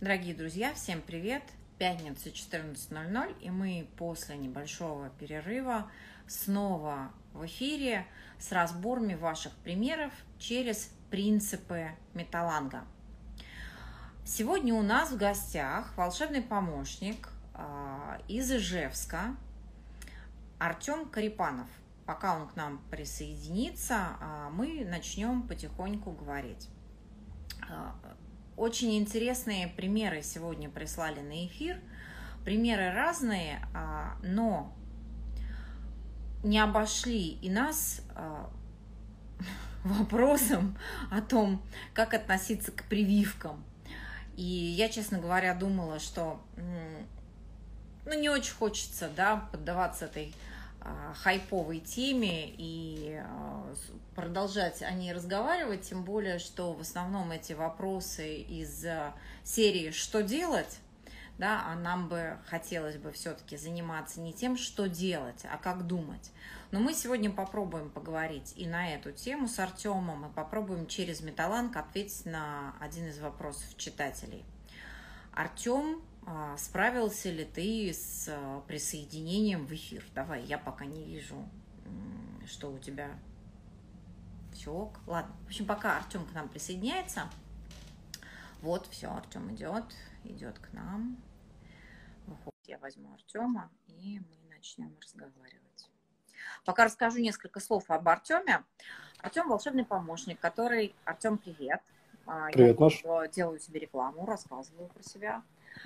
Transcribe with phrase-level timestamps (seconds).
[0.00, 1.42] Дорогие друзья, всем привет!
[1.76, 5.90] Пятница 14.00, и мы после небольшого перерыва
[6.26, 8.06] снова в эфире
[8.38, 12.84] с разборами ваших примеров через принципы металланга.
[14.24, 19.36] Сегодня у нас в гостях волшебный помощник а, из Ижевска
[20.58, 21.68] Артем Карипанов.
[22.06, 26.70] Пока он к нам присоединится, а, мы начнем потихоньку говорить.
[28.60, 31.80] Очень интересные примеры сегодня прислали на эфир.
[32.44, 34.70] Примеры разные, а, но
[36.42, 38.50] не обошли и нас а,
[39.82, 40.76] вопросом
[41.10, 41.62] о том,
[41.94, 43.64] как относиться к прививкам.
[44.36, 46.38] И я, честно говоря, думала, что
[48.04, 50.34] ну, не очень хочется да, поддаваться этой
[51.22, 53.74] хайповой теме и а,
[54.14, 58.86] продолжать о ней разговаривать, тем более, что в основном эти вопросы из
[59.44, 60.80] серии «Что делать?»,
[61.40, 66.30] да, а нам бы хотелось бы все-таки заниматься не тем, что делать, а как думать.
[66.70, 71.76] Но мы сегодня попробуем поговорить и на эту тему с Артемом, и попробуем через Металанг
[71.76, 74.44] ответить на один из вопросов читателей.
[75.32, 76.09] Артем а,
[76.56, 80.04] справился ли ты с а, присоединением в эфир?
[80.14, 81.48] Давай, я пока не вижу,
[82.46, 83.10] что у тебя
[84.52, 84.98] все ок.
[85.06, 87.28] Ладно, в общем, пока Артем к нам присоединяется.
[88.62, 89.84] Вот, все, Артем идет,
[90.24, 91.16] идет к нам.
[92.26, 95.90] Выходит, я возьму Артема, и мы начнем разговаривать.
[96.64, 98.64] Пока расскажу несколько слов об Артеме.
[99.18, 100.94] Артем волшебный помощник, который...
[101.04, 101.80] Артем, привет.
[102.26, 103.32] А, привет, я Маш.
[103.32, 105.42] делаю себе рекламу, рассказываю про себя.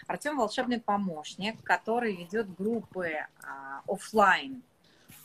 [0.07, 4.63] Артем волшебный помощник, который ведет группы а, офлайн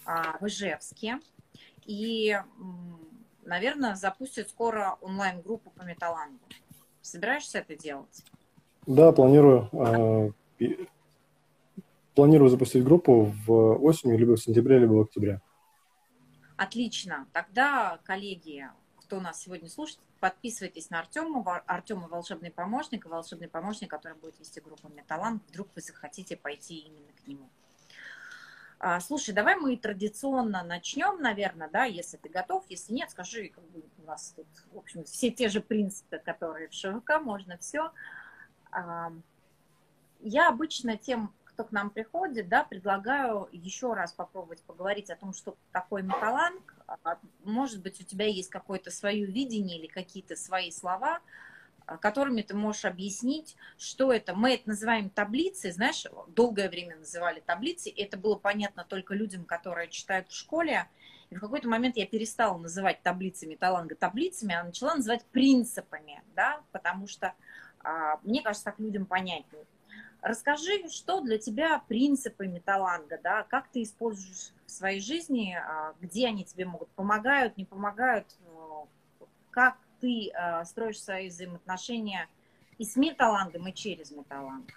[0.05, 1.19] а, в Ижевске.
[1.85, 2.39] И,
[3.43, 6.39] наверное, запустит скоро онлайн-группу по металлангу.
[7.01, 8.23] Собираешься это делать?
[8.85, 9.69] Да, планирую.
[10.59, 10.75] Э,
[12.15, 15.41] планирую запустить группу в осенью, либо в сентябре, либо в октябре.
[16.57, 17.27] Отлично.
[17.31, 18.67] Тогда, коллеги,
[19.09, 21.63] кто нас сегодня слушает, подписывайтесь на Артема.
[21.65, 25.41] Артема волшебный помощник, и волшебный помощник, который будет вести группу Металлант.
[25.49, 27.49] Вдруг вы захотите пойти именно к нему.
[28.77, 32.63] А, слушай, давай мы традиционно начнем, наверное, да, если ты готов.
[32.69, 36.67] Если нет, скажи, как бы у нас тут, в общем, все те же принципы, которые
[36.67, 37.91] в ШВК, можно все.
[38.69, 39.11] А,
[40.19, 45.33] я обычно тем, кто к нам приходит, да, предлагаю еще раз попробовать поговорить о том,
[45.33, 46.75] что такое металланг.
[47.03, 51.19] А, может быть, у тебя есть какое-то свое видение или какие-то свои слова,
[51.85, 54.35] а, которыми ты можешь объяснить, что это.
[54.35, 59.89] Мы это называем таблицей, знаешь, долгое время называли таблицей, это было понятно только людям, которые
[59.89, 60.87] читают в школе.
[61.29, 66.63] И в какой-то момент я перестала называть таблицами таланга таблицами, а начала называть принципами, да,
[66.71, 67.33] потому что
[67.81, 69.65] а, мне кажется, так людям понятнее.
[70.21, 76.27] Расскажи, что для тебя принципы металланга, да, как ты используешь в своей жизни, а, где
[76.27, 78.27] они тебе могут, помогают, не помогают,
[79.49, 82.27] как ты а, строишь свои взаимоотношения
[82.77, 84.67] и с металлангом, и через металланг?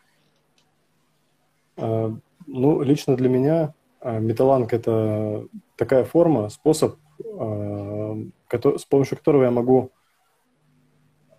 [1.77, 2.17] А,
[2.47, 9.93] ну, лично для меня металланг– это такая форма, способ, с помощью которого я могу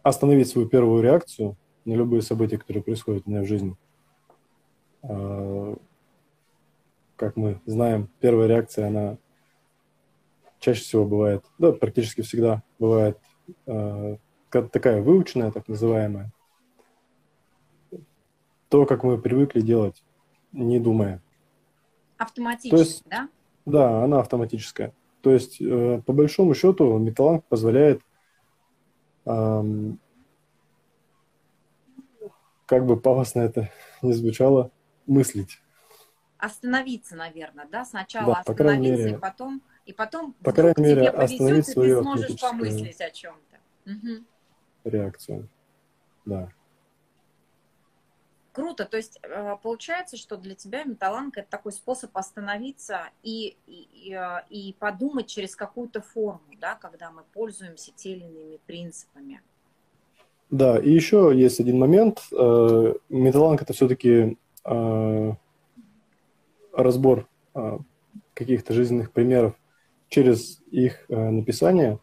[0.01, 3.75] остановить свою первую реакцию на любые события, которые происходят у меня в жизни–
[7.15, 9.17] как мы знаем, первая реакция, она
[10.59, 13.19] чаще всего бывает, да, практически всегда бывает
[13.67, 14.17] э,
[14.49, 16.31] такая выученная, так называемая.
[18.69, 20.03] То, как мы привыкли делать,
[20.51, 21.21] не думая.
[22.17, 23.29] Автоматически, есть, да?
[23.65, 24.93] Да, она автоматическая.
[25.21, 28.01] То есть, э, по большому счету, металланг позволяет
[29.25, 29.63] э,
[32.65, 33.69] как бы пафосно это
[34.01, 34.71] не звучало,
[35.05, 35.59] мыслить.
[36.43, 37.85] Остановиться, наверное, да?
[37.85, 42.41] Сначала да, остановиться, мере, и потом, и потом по крайней мере, остановить свою ты сможешь
[42.41, 43.89] помыслить о чем-то.
[43.89, 44.23] Угу.
[44.83, 45.47] Реакцию,
[46.25, 46.49] да.
[48.51, 54.13] Круто, то есть э, получается, что для тебя металланка это такой способ остановиться и, и,
[54.13, 59.41] э, и подумать через какую-то форму, да, когда мы пользуемся те или иными принципами.
[60.49, 62.19] Да, и еще есть один момент.
[62.33, 64.37] Э, металланг это все-таки
[66.73, 67.77] разбор э,
[68.33, 69.55] каких-то жизненных примеров
[70.09, 71.99] через их э, написание,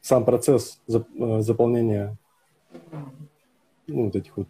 [0.00, 2.16] сам процесс заполнения
[3.86, 4.48] ну, вот этих вот,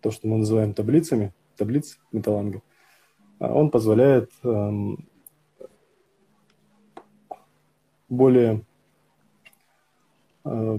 [0.00, 2.62] то, что мы называем таблицами, таблиц металланга,
[3.38, 5.06] он позволяет эм,
[8.08, 8.64] более
[10.44, 10.78] э,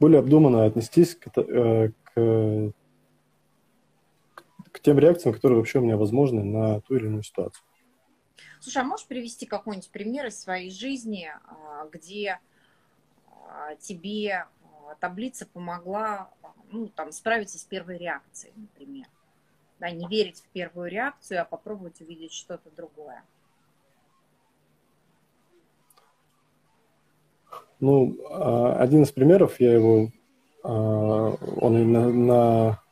[0.00, 2.72] более обдуманно отнестись к, э, к,
[4.72, 7.64] к тем реакциям, которые вообще у меня возможны на ту или иную ситуацию.
[8.60, 12.40] Слушай, а можешь привести какой-нибудь пример из своей жизни, а, где
[13.48, 16.30] а, тебе а, таблица помогла
[16.70, 19.06] ну, там, справиться с первой реакцией, например?
[19.78, 23.22] Да, не верить в первую реакцию, а попробовать увидеть что-то другое.
[27.80, 30.10] Ну, один из примеров, я его,
[30.62, 32.82] он на, на,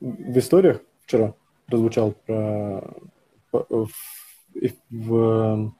[0.00, 1.34] в историях вчера
[1.66, 2.94] прозвучал про,
[3.50, 3.88] в
[4.90, 5.72] в,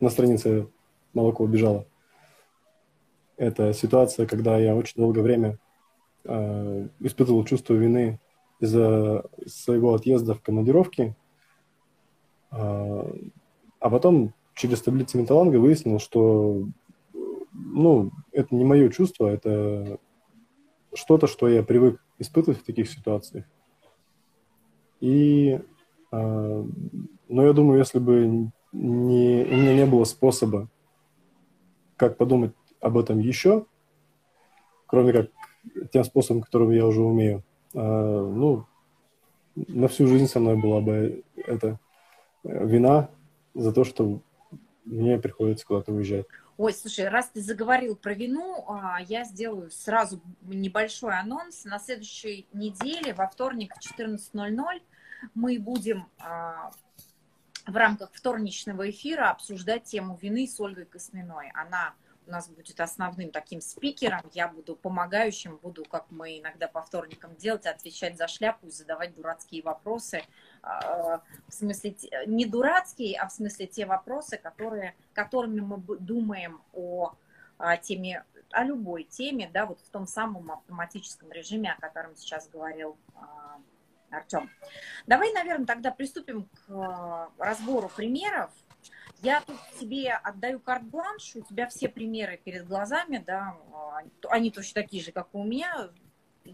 [0.00, 0.68] на странице
[1.14, 1.86] молоко убежало.
[3.36, 5.58] Это ситуация, когда я очень долгое время
[6.24, 8.20] э, испытывал чувство вины
[8.60, 11.16] из-за своего отъезда в командировки,
[12.50, 13.08] а
[13.80, 16.64] потом через таблицу Металанга выяснил, что
[17.72, 19.98] ну, это не мое чувство, это
[20.94, 23.46] что-то, что я привык испытывать в таких ситуациях.
[25.00, 25.60] И
[26.12, 26.64] э,
[27.32, 30.68] но я думаю, если бы не, у меня не было способа,
[31.96, 33.64] как подумать об этом еще,
[34.86, 35.30] кроме как
[35.92, 37.42] тем способом, которым я уже умею,
[37.74, 38.66] а, ну,
[39.54, 41.80] на всю жизнь со мной была бы эта
[42.44, 43.08] вина
[43.54, 44.20] за то, что
[44.84, 46.26] мне приходится куда-то уезжать.
[46.58, 51.64] Ой, слушай, раз ты заговорил про вину, а, я сделаю сразу небольшой анонс.
[51.64, 54.82] На следующей неделе, во вторник в 14.00,
[55.34, 56.70] мы будем а,
[57.66, 61.50] в рамках вторничного эфира обсуждать тему вины с Ольгой Косминой.
[61.54, 61.94] Она
[62.32, 67.66] нас будет основным таким спикером, я буду помогающим, буду, как мы иногда по вторникам делать,
[67.66, 70.22] отвечать за шляпу и задавать дурацкие вопросы.
[70.62, 71.96] А, в смысле,
[72.26, 77.14] не дурацкие, а в смысле те вопросы, которые, которыми мы думаем о
[77.82, 82.96] теме, о любой теме, да, вот в том самом автоматическом режиме, о котором сейчас говорил
[83.14, 83.60] а,
[84.12, 84.50] Артем.
[85.06, 88.50] Давай, наверное, тогда приступим к разбору примеров.
[89.22, 93.56] Я тут тебе отдаю карт-бланш, у тебя все примеры перед глазами, да,
[94.28, 95.90] они точно такие же, как и у меня.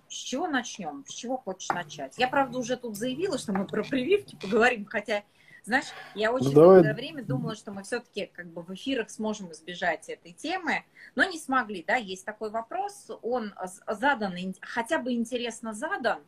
[0.08, 1.02] С чего начнем?
[1.08, 2.18] С чего хочешь начать?
[2.18, 5.24] Я, правда, уже тут заявила, что мы про прививки поговорим, хотя,
[5.64, 6.94] знаешь, я очень ну, долгое давай.
[6.94, 11.38] время думала, что мы все-таки как бы в эфирах сможем избежать этой темы, но не
[11.38, 13.54] смогли, да, есть такой вопрос, он
[13.86, 16.20] задан, хотя бы интересно задан,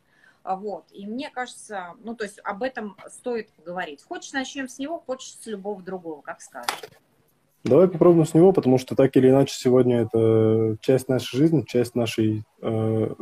[0.45, 0.87] вот.
[0.93, 4.03] И мне кажется, ну, то есть об этом стоит поговорить.
[4.03, 6.81] Хочешь, начнем с него, хочешь с любого другого, как скажешь.
[7.63, 11.95] Давай попробуем с него, потому что так или иначе сегодня это часть нашей жизни, часть
[11.95, 13.15] нашей э,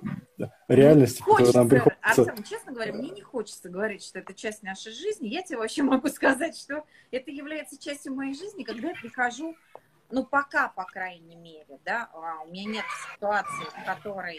[0.69, 2.23] реальности, хочется, которая нам приходится.
[2.23, 5.27] Артем, честно говоря, мне не хочется говорить, что это часть нашей жизни.
[5.27, 9.57] Я тебе вообще могу сказать, что это является частью моей жизни, когда я прихожу
[10.11, 12.85] ну, пока, по крайней мере, да, а, у меня нет
[13.15, 14.39] ситуации, в которой,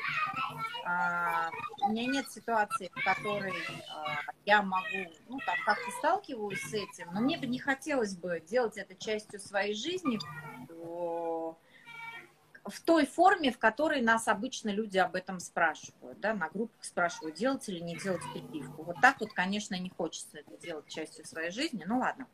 [0.85, 1.49] а,
[1.83, 3.53] у меня нет ситуации, в которой
[3.93, 8.39] а, я могу, ну, там, как-то сталкиваюсь с этим, но мне бы не хотелось бы
[8.39, 10.19] делать это частью своей жизни,
[12.65, 17.35] в той форме, в которой нас обычно люди об этом спрашивают, да, на группах спрашивают,
[17.35, 18.83] делать или не делать прививку.
[18.83, 22.27] Вот так вот, конечно, не хочется это делать частью своей жизни, ну ладно.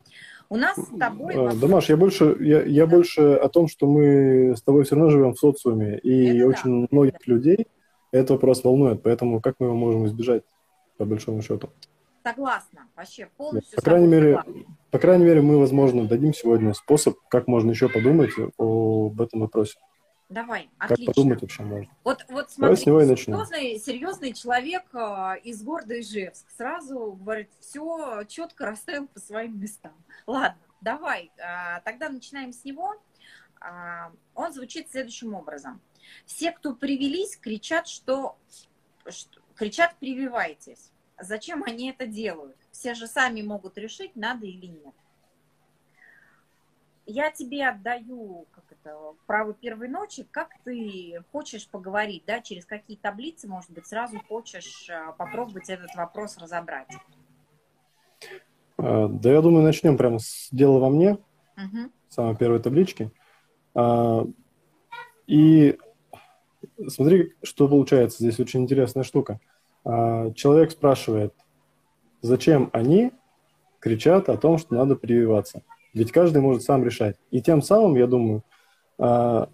[0.50, 1.36] У нас с тобой...
[1.36, 2.96] А, Дамаш, я больше, я, я да.
[2.96, 6.82] больше о том, что мы с тобой все равно живем в социуме, и это очень
[6.82, 6.88] да.
[6.92, 7.34] многих да.
[7.34, 7.68] людей
[8.12, 10.44] этот вопрос волнует, поэтому как мы его можем избежать,
[10.98, 11.70] по большому счету?
[12.24, 13.76] Согласна, вообще полностью.
[13.76, 14.42] По крайней мере,
[14.90, 19.78] по крайней мере, мы, возможно, дадим сегодня способ, как можно еще подумать об этом вопросе.
[20.30, 21.14] Давай, как отлично.
[21.14, 21.96] подумать вообще можно.
[22.04, 27.50] Вот, вот смотри, с него и серьезный, серьезный человек э, из города Ижевск сразу говорит,
[27.60, 29.94] все четко расставил по своим местам.
[30.26, 32.96] Ладно, давай, э, тогда начинаем с него.
[33.62, 35.80] Э, он звучит следующим образом.
[36.26, 38.36] Все, кто привелись, кричат, что,
[39.08, 40.92] что кричат, прививайтесь.
[41.20, 42.58] Зачем они это делают?
[42.72, 44.96] Все же сами могут решить, надо или нет
[47.06, 52.98] я тебе отдаю как это, право первой ночи, как ты хочешь поговорить, да, через какие
[52.98, 56.90] таблицы, может быть, сразу хочешь э, попробовать этот вопрос разобрать?
[58.78, 61.14] А, да, я думаю, начнем прямо с дела во мне,
[61.58, 61.92] угу.
[62.10, 63.12] самой первой таблички.
[63.74, 64.26] А,
[65.28, 65.78] и
[66.88, 68.24] смотри, что получается.
[68.24, 69.40] Здесь очень интересная штука.
[69.84, 71.34] А, человек спрашивает,
[72.22, 73.12] зачем они
[73.80, 75.64] кричат о том, что надо прививаться.
[75.96, 77.16] Ведь каждый может сам решать.
[77.32, 78.44] И тем самым, я думаю,
[79.00, 79.50] а,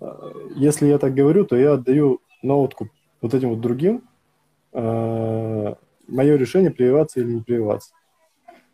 [0.56, 2.90] если я так говорю, то я отдаю на откуп
[3.22, 4.10] вот этим вот другим
[4.74, 7.94] а, мое решение, прививаться или не прививаться.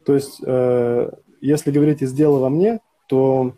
[0.05, 3.53] То есть, а, если говорить из дела во мне, то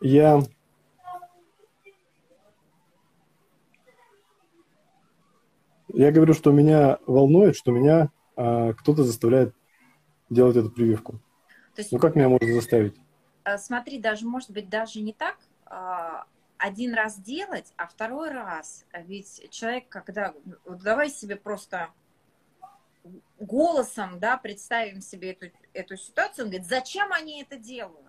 [0.00, 0.42] я
[5.88, 9.54] я говорю, что меня волнует, что меня э, кто-то заставляет
[10.30, 11.20] делать эту прививку.
[11.74, 12.96] То есть, ну как меня можно заставить?
[13.44, 15.36] Э, смотри, даже может быть даже не так.
[15.66, 16.26] А,
[16.58, 21.90] один раз делать, а второй раз, ведь человек, когда, вот давай себе просто
[23.38, 28.00] голосом, да, представим себе эту, эту ситуацию, он говорит, зачем они это делают?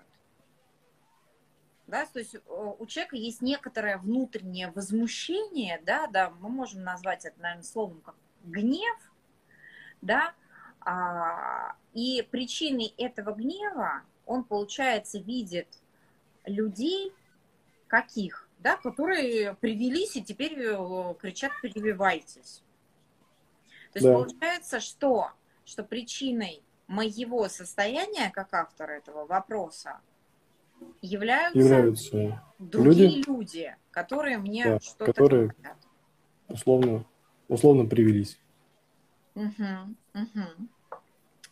[1.88, 7.40] Да, то есть у человека есть некоторое внутреннее возмущение, да, да, мы можем назвать это,
[7.40, 8.98] наверное, словом как гнев,
[10.06, 10.34] да,
[10.82, 15.68] а, и причиной этого гнева он, получается, видит
[16.46, 17.12] людей,
[17.88, 22.64] каких, да, которые привелись и теперь э, кричат «прививайтесь».
[23.94, 24.14] То есть да.
[24.14, 25.32] получается, что,
[25.64, 30.02] что причиной моего состояния, как автора этого вопроса,
[31.02, 35.78] являются, являются другие люди, люди которые мне да, что-то которые говорят.
[36.50, 37.06] условно,
[37.48, 38.38] условно привелись.
[39.36, 40.70] Угу, угу.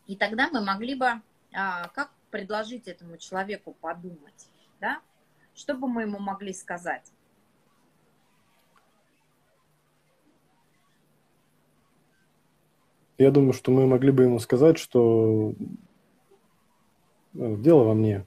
[0.07, 1.21] И тогда мы могли бы,
[1.53, 4.49] а, как предложить этому человеку подумать,
[4.79, 5.01] да?
[5.53, 7.11] Что бы мы ему могли сказать?
[13.17, 15.53] Я думаю, что мы могли бы ему сказать, что
[17.35, 18.25] э, дело во мне.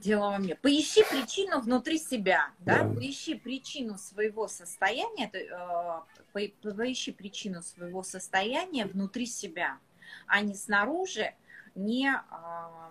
[0.00, 0.54] Дело во мне.
[0.54, 2.84] Поищи причину внутри себя, да?
[2.84, 2.94] да.
[2.94, 6.00] Поищи причину своего состояния, э,
[6.32, 9.78] поищи причину своего состояния внутри себя,
[10.26, 11.34] а не снаружи,
[11.74, 12.90] не а,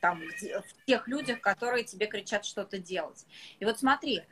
[0.00, 3.26] там, в тех людях, которые тебе кричат что-то делать.
[3.58, 4.22] И вот смотри,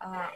[0.00, 0.32] а,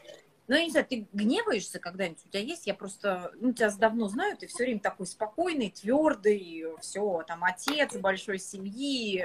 [0.49, 2.25] ну, я не знаю, ты гневаешься когда-нибудь?
[2.25, 2.67] У тебя есть?
[2.67, 7.97] Я просто, ну, тебя давно знаю, ты все время такой спокойный, твердый, все, там, отец
[7.97, 9.25] большой семьи,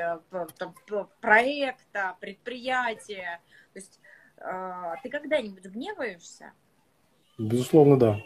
[0.57, 0.75] там,
[1.21, 3.41] проекта, предприятия.
[3.73, 3.99] То есть
[4.37, 6.53] а, ты когда-нибудь гневаешься?
[7.37, 8.19] Безусловно, да.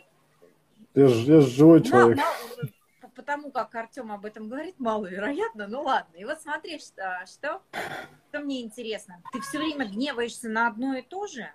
[0.94, 2.18] Я же, я же живой человек.
[2.18, 2.70] Мало,
[3.16, 6.16] потому как Артем об этом говорит, маловероятно, ну ладно.
[6.16, 7.62] И вот смотри, что, что,
[8.30, 9.22] что мне интересно.
[9.34, 11.50] Ты все время гневаешься на одно и то же?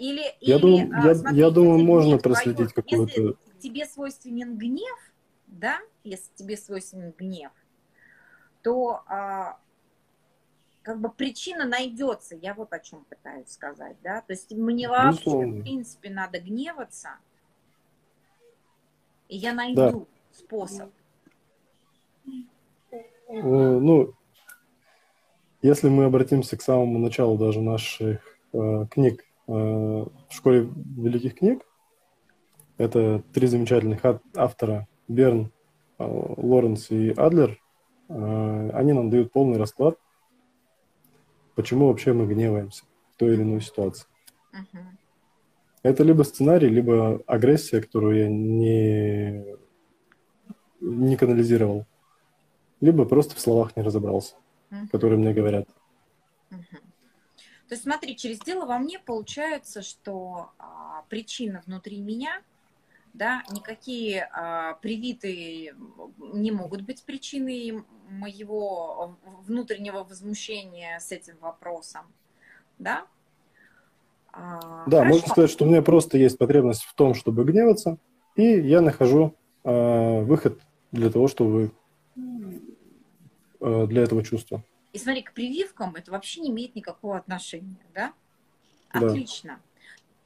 [0.00, 3.20] Или, я или, думаю, а, я, смотри, я думаю можно проследить какой-то...
[3.20, 4.98] Если тебе свойственен гнев,
[5.46, 7.52] да, если тебе свойственен гнев,
[8.62, 9.58] то а,
[10.80, 12.34] как бы причина найдется.
[12.34, 14.22] Я вот о чем пытаюсь сказать, да.
[14.22, 15.60] То есть мне вообще, Безусловно.
[15.60, 17.10] в принципе, надо гневаться,
[19.28, 20.06] и я найду да.
[20.32, 20.90] способ.
[22.90, 24.14] Э, ну,
[25.60, 28.22] если мы обратимся к самому началу даже наших
[28.54, 31.62] э, книг в школе великих книг,
[32.80, 34.00] это три замечательных
[34.34, 35.52] автора Берн,
[35.98, 37.60] э, Лоренс и Адлер,
[38.08, 39.98] э, они нам дают полный расклад,
[41.56, 44.06] почему вообще мы гневаемся в той или иной ситуации.
[44.54, 44.80] Uh-huh.
[45.82, 49.44] Это либо сценарий, либо агрессия, которую я не,
[50.80, 51.86] не канализировал.
[52.80, 54.36] Либо просто в словах не разобрался,
[54.70, 54.88] uh-huh.
[54.90, 55.68] которые мне говорят.
[56.50, 56.78] Uh-huh.
[57.70, 62.42] То есть смотри, через дело во мне получается, что а, причина внутри меня,
[63.14, 65.76] да, никакие а, привитые
[66.18, 72.06] не могут быть причиной моего внутреннего возмущения с этим вопросом,
[72.80, 73.06] да,
[74.32, 75.14] а, да, Хорошо.
[75.14, 77.98] можно сказать, что у меня просто есть потребность в том, чтобы гневаться,
[78.34, 80.58] и я нахожу э, выход
[80.90, 81.70] для того, чтобы
[83.60, 84.64] э, для этого чувства.
[84.92, 88.12] И смотри, к прививкам это вообще не имеет никакого отношения, да?
[88.90, 89.60] Отлично.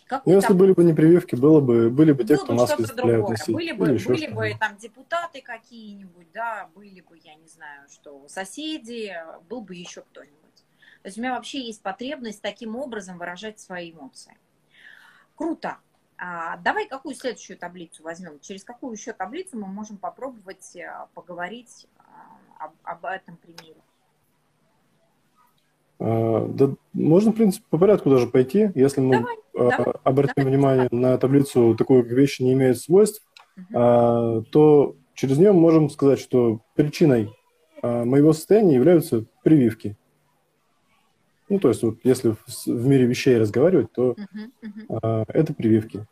[0.09, 0.23] Да.
[0.25, 3.55] ну, если были бы не прививки, было бы, были бы те, кто нас заставляют носить.
[3.55, 9.15] Были бы, были бы там депутаты какие-нибудь, да, были бы, я не знаю, что соседи,
[9.49, 10.39] был бы еще кто-нибудь.
[11.03, 14.37] То есть у меня вообще есть потребность таким образом выражать свои эмоции.
[15.35, 15.79] Круто.
[16.17, 18.39] А, давай какую следующую таблицу возьмем?
[18.41, 23.81] Через какую еще таблицу мы можем попробовать э, поговорить а, об, об этом примере?
[25.99, 28.71] А, да, можно, в принципе, по порядку даже пойти.
[28.75, 32.79] Если мы давай, а, давай, обратим давай, внимание на таблицу, такой как вещи не имеют
[32.79, 33.23] свойств,
[33.57, 33.67] угу.
[33.75, 37.31] а, то через нее мы можем сказать, что причиной
[37.83, 39.97] а, моего состояния являются прививки.
[41.49, 44.99] Ну, то есть, вот, если в, в мире вещей разговаривать, то uh-huh, uh-huh.
[45.03, 46.07] А, это прививки.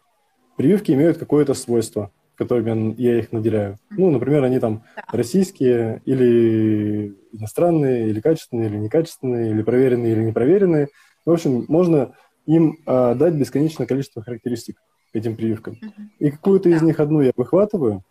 [0.56, 2.12] Прививки имеют какое-то свойство,
[2.42, 3.78] которыми я их наделяю.
[3.90, 5.04] Ну, например, они там да.
[5.12, 10.88] российские, или иностранные, или качественные, или некачественные, или проверенные, или непроверенные.
[11.24, 12.14] В общем, можно
[12.46, 14.76] им а, дать бесконечное количество характеристик
[15.12, 15.74] этим прививкам.
[15.74, 16.04] Uh-huh.
[16.18, 16.76] И какую-то да.
[16.76, 18.02] из них одну я выхватываю,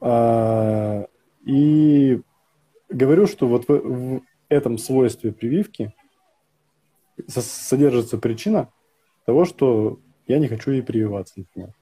[0.00, 1.06] а,
[2.88, 5.92] говорю, что вот в, в этом свойстве прививки
[7.28, 8.70] содержится причина
[9.26, 11.74] того, что я не хочу ей прививаться, например.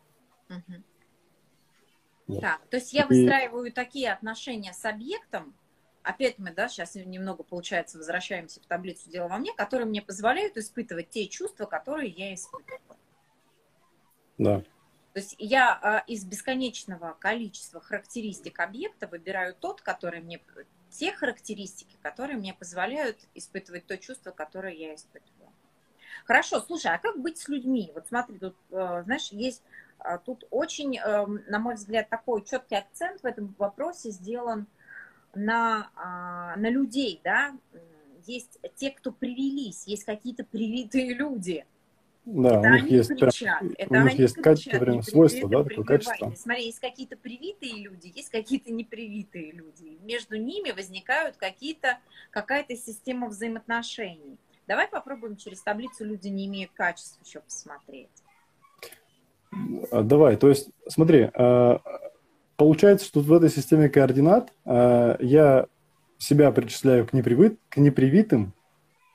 [0.50, 0.82] Угу.
[2.40, 3.70] Так, то есть я выстраиваю и...
[3.70, 5.54] такие отношения с объектом,
[6.02, 10.56] опять мы, да, сейчас немного, получается, возвращаемся в таблицу «Дело во мне», которые мне позволяют
[10.56, 12.80] испытывать те чувства, которые я испытываю.
[14.38, 14.62] Да.
[15.12, 20.40] То есть я а, из бесконечного количества характеристик объекта выбираю тот, который мне,
[20.90, 25.52] те характеристики, которые мне позволяют испытывать то чувство, которое я испытываю.
[26.24, 27.90] Хорошо, слушай, а как быть с людьми?
[27.94, 29.91] Вот смотри, тут, э, знаешь, есть а,
[30.24, 34.66] тут очень, эм, на мой взгляд, такой четкий акцент в этом вопросе сделан
[35.34, 37.54] на, а, на людей, да,
[38.26, 41.64] есть те, кто привелись, есть какие-то привитые люди.
[42.24, 45.84] Да, это у них есть, кричат, это у них есть кричат, прям свойство, да, такое
[45.84, 46.32] качество.
[46.36, 49.98] Смотри, есть какие-то привитые люди, есть какие-то непривитые люди.
[50.02, 51.98] Между ними возникают какие-то,
[52.30, 54.38] какая-то система взаимоотношений.
[54.68, 58.21] Давай попробуем через таблицу «Люди не имеют качеств» еще посмотреть.
[59.90, 61.80] А, давай, то есть, смотри, а,
[62.56, 65.66] получается, что в этой системе координат а, я
[66.18, 68.54] себя причисляю к, непривит, к непривитым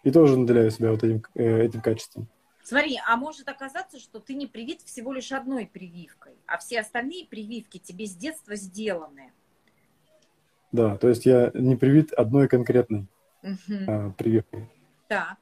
[0.03, 2.27] и тоже наделяю себя вот этим, э, этим качеством.
[2.63, 7.25] Смотри, а может оказаться, что ты не привит всего лишь одной прививкой, а все остальные
[7.25, 9.31] прививки тебе с детства сделаны.
[10.73, 13.07] Да, то есть я не привит одной конкретной
[13.41, 14.13] угу.
[14.17, 14.69] прививкой.
[15.07, 15.37] Так.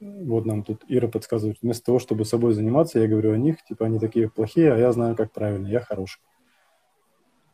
[0.00, 1.58] Вот нам тут Ира подсказывает.
[1.60, 4.92] Вместо того, чтобы собой заниматься, я говорю о них, типа они такие плохие, а я
[4.92, 6.20] знаю, как правильно, я хороший.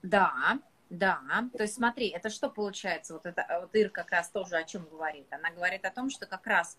[0.03, 0.59] Да,
[0.91, 1.21] да.
[1.57, 3.15] То есть смотри, это что получается?
[3.15, 5.27] Вот это вот Ира как раз тоже о чем говорит.
[5.31, 6.77] Она говорит о том, что как раз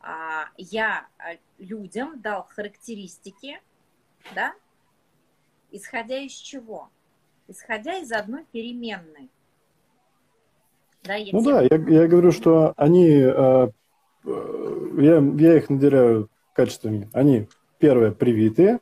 [0.00, 3.60] а, я а, людям дал характеристики,
[4.34, 4.52] да,
[5.70, 6.90] исходя из чего?
[7.48, 9.30] Исходя из одной переменной.
[11.04, 13.70] Да, я ну да, я, я говорю, что они а,
[14.26, 17.08] я, я их наделяю качествами.
[17.12, 18.80] Они, первое, привитые,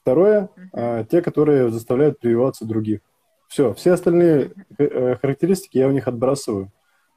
[0.00, 3.00] второе, а, те, которые заставляют прививаться других.
[3.48, 6.70] Все, все остальные э, характеристики я у них отбрасываю.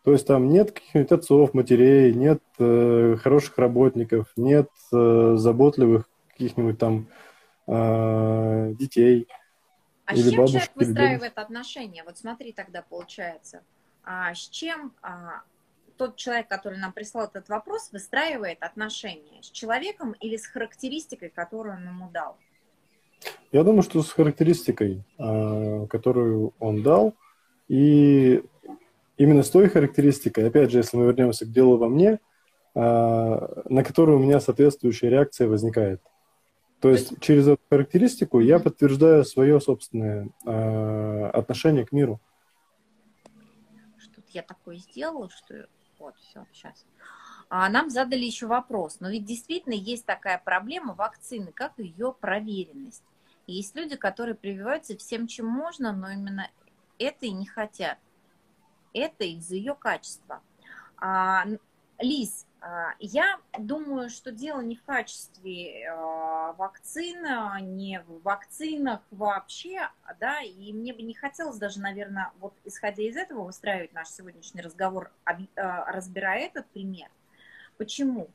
[0.04, 6.78] То есть там нет каких-нибудь отцов, матерей, нет э, хороших работников, нет э, заботливых каких-нибудь
[6.78, 7.08] там
[7.68, 9.28] э, детей.
[10.06, 12.04] А или с чем человек выстраивает отношения?
[12.04, 13.62] Вот смотри тогда получается.
[14.04, 15.44] А с чем а,
[16.04, 21.78] тот человек, который нам прислал этот вопрос, выстраивает отношения с человеком или с характеристикой, которую
[21.78, 22.36] он ему дал?
[23.54, 27.14] Я думаю, что с характеристикой, а, которую он дал,
[27.70, 28.44] и
[29.18, 32.20] именно с той характеристикой, опять же, если мы вернемся к делу во мне,
[32.76, 36.02] а, на которую у меня соответствующая реакция возникает.
[36.82, 42.20] То есть через эту характеристику я подтверждаю свое собственное а, отношение к миру.
[43.98, 45.66] Что-то я такое сделала, что
[46.04, 46.86] вот, все, сейчас.
[47.50, 49.00] А нам задали еще вопрос.
[49.00, 53.04] Но ведь действительно есть такая проблема вакцины, как ее проверенность.
[53.48, 56.50] И есть люди, которые прививаются всем, чем можно, но именно
[57.00, 58.00] это и не хотят.
[58.94, 60.42] Это из-за ее качества.
[60.98, 61.46] А,
[62.00, 67.26] Лиз, а, я думаю, что дело не в качестве а, вакцин,
[67.76, 73.16] не в вакцинах вообще, да, и мне бы не хотелось даже, наверное, вот исходя из
[73.16, 77.10] этого выстраивать наш сегодняшний разговор, а, разбирая этот пример.
[77.78, 78.30] Почему?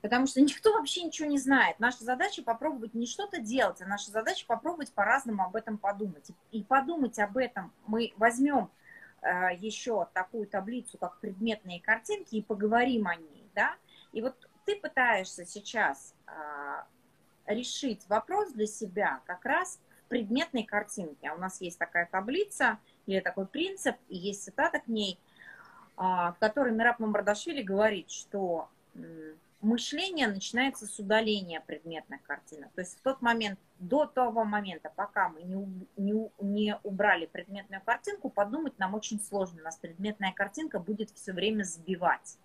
[0.00, 1.78] Потому что никто вообще ничего не знает.
[1.78, 6.30] Наша задача попробовать не что-то делать, а наша задача попробовать по-разному об этом подумать.
[6.50, 8.70] И подумать об этом мы возьмем
[9.22, 13.76] еще такую таблицу, как предметные картинки, и поговорим о ней да,
[14.12, 16.86] и вот ты пытаешься сейчас а,
[17.46, 21.28] решить вопрос для себя как раз в предметной картинке.
[21.28, 25.18] А у нас есть такая таблица или такой принцип, и есть цитата к ней,
[25.96, 28.68] а, в которой Мираб Мамардашвили говорит, что
[29.62, 32.72] мышление начинается с удаления предметных картинок.
[32.72, 37.82] То есть в тот момент, до того момента, пока мы не, не, не убрали предметную
[37.82, 39.62] картинку, подумать нам очень сложно.
[39.62, 42.38] Нас предметная картинка будет все время сбивать.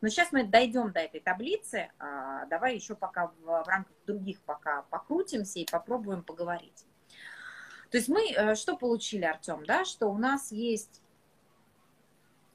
[0.00, 1.90] Но сейчас мы дойдем до этой таблицы.
[1.98, 6.86] А, давай еще пока в, в рамках других пока покрутимся и попробуем поговорить.
[7.90, 10.99] То есть мы э, что получили, Артем, да, что у нас есть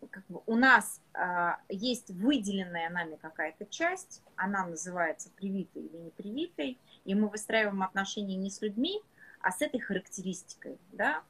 [0.07, 6.79] как бы у нас а, есть выделенная нами какая-то часть, она называется привитой или непривитой,
[7.03, 9.01] и мы выстраиваем отношения не с людьми,
[9.41, 11.23] а с этой характеристикой, да,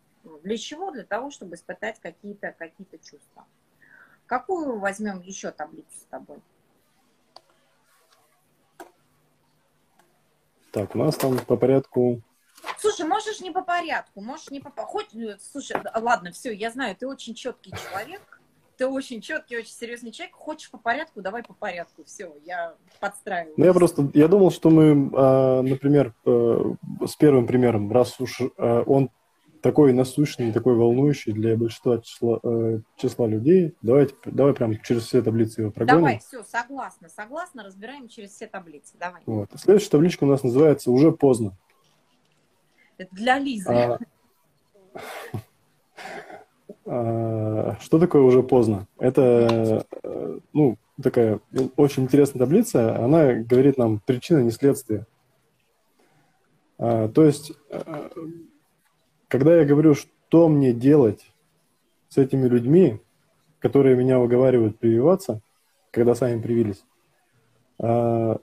[0.44, 0.92] для чего?
[0.92, 3.46] Для того, чтобы испытать какие-то какие чувства.
[4.26, 6.42] Какую возьмем еще таблицу с тобой?
[10.72, 12.22] Так, у нас там по порядку...
[12.80, 14.72] Слушай, можешь не по порядку, можешь не по...
[14.72, 18.35] Хоть, слушай, ладно, все, я знаю, ты очень четкий человек,
[18.78, 20.36] ты очень четкий, очень серьезный человек.
[20.36, 22.04] Хочешь по порядку, давай по порядку.
[22.06, 23.54] Все, я подстраиваю.
[23.58, 28.42] Ну, я просто, я думал, что мы, а, например, э, с первым примером, раз уж
[28.42, 29.10] э, он
[29.66, 35.24] такой насущный, такой волнующий для большинства числа, э, числа людей, давайте, давай прям через все
[35.24, 36.02] таблицы его прогоним.
[36.02, 39.24] Давай, все, согласна, согласна, разбираем через все таблицы, давай.
[39.26, 39.50] Вот.
[39.56, 41.58] Следующая табличка у нас называется «Уже поздно».
[42.98, 43.74] Это для Лизы.
[43.74, 43.98] А,
[46.86, 48.88] что такое уже поздно?
[49.00, 51.40] Это э, ну, такая
[51.78, 53.04] очень интересная таблица.
[53.04, 55.08] Она говорит нам причина, не следствие.
[56.78, 58.10] А, то есть, э,
[59.28, 61.26] когда я говорю, что мне делать
[62.10, 63.00] с этими людьми,
[63.60, 65.42] которые меня уговаривают прививаться,
[65.92, 66.86] когда сами привились,
[67.80, 68.40] а,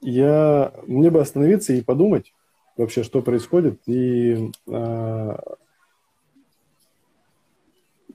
[0.00, 2.32] я, мне бы остановиться и подумать,
[2.80, 5.36] вообще, что происходит, и э,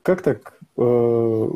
[0.02, 1.50] как так, э,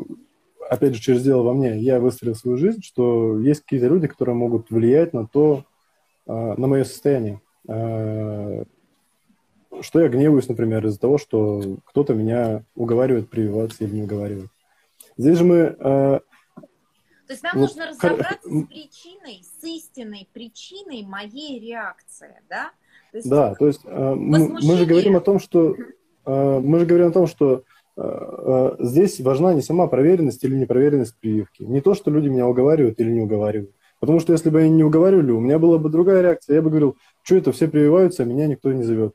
[0.68, 4.34] опять же, через дело во мне, я выстроил свою жизнь, что есть какие-то люди, которые
[4.34, 5.64] могут влиять на то,
[6.26, 7.40] э, на мое состояние.
[7.68, 8.64] Э,
[9.82, 14.50] что я гневаюсь, например, из-за того, что кто-то меня уговаривает прививаться или не уговаривает.
[15.16, 16.20] Здесь же мы э,
[17.30, 22.72] то есть нам вот, нужно разобраться с причиной, с истинной причиной моей реакции, да?
[23.12, 25.74] То есть, да, то есть э, мы, мы же говорим о том, что
[26.26, 27.62] э, мы же говорим о том, что
[27.96, 33.00] э, здесь важна не сама проверенность или непроверенность прививки, не то, что люди меня уговаривают
[33.00, 33.72] или не уговаривают.
[34.00, 36.56] Потому что если бы они не уговаривали, у меня была бы другая реакция.
[36.56, 39.14] Я бы говорил, что это все прививаются, а меня никто не зовет,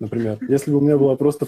[0.00, 0.38] например.
[0.48, 1.46] Если бы у меня была просто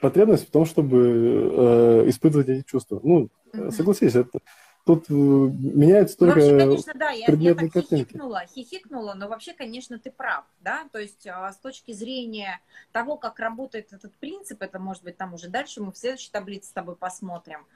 [0.00, 3.00] потребность в том, чтобы э, испытывать эти чувства.
[3.02, 3.28] Ну,
[3.70, 4.38] согласись, это,
[4.88, 8.04] Тут э, меняется ну, только вообще, конечно, да, я, я так картинки.
[8.04, 12.58] хихикнула, хихикнула, но вообще, конечно, ты прав, да, то есть а, с точки зрения
[12.90, 16.70] того, как работает этот принцип, это может быть там уже дальше мы в следующей таблице
[16.70, 17.66] с тобой посмотрим,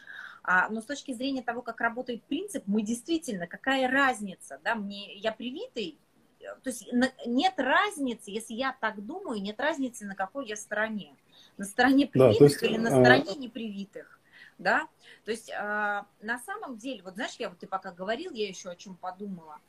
[0.42, 5.14] а, но с точки зрения того, как работает принцип, мы действительно, какая разница, да, мне,
[5.16, 5.98] я привитый,
[6.40, 6.90] то есть
[7.26, 11.14] нет разницы, если я так думаю, нет разницы, на какой я стороне,
[11.58, 13.38] на стороне привитых да, есть, или на а, стороне а...
[13.38, 14.18] непривитых
[14.62, 14.88] да,
[15.24, 18.70] то есть э, на самом деле, вот знаешь, я вот ты пока говорил, я еще
[18.70, 19.60] о чем подумала,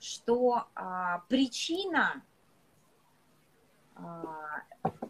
[0.00, 2.22] что э, причина,
[3.96, 4.00] э,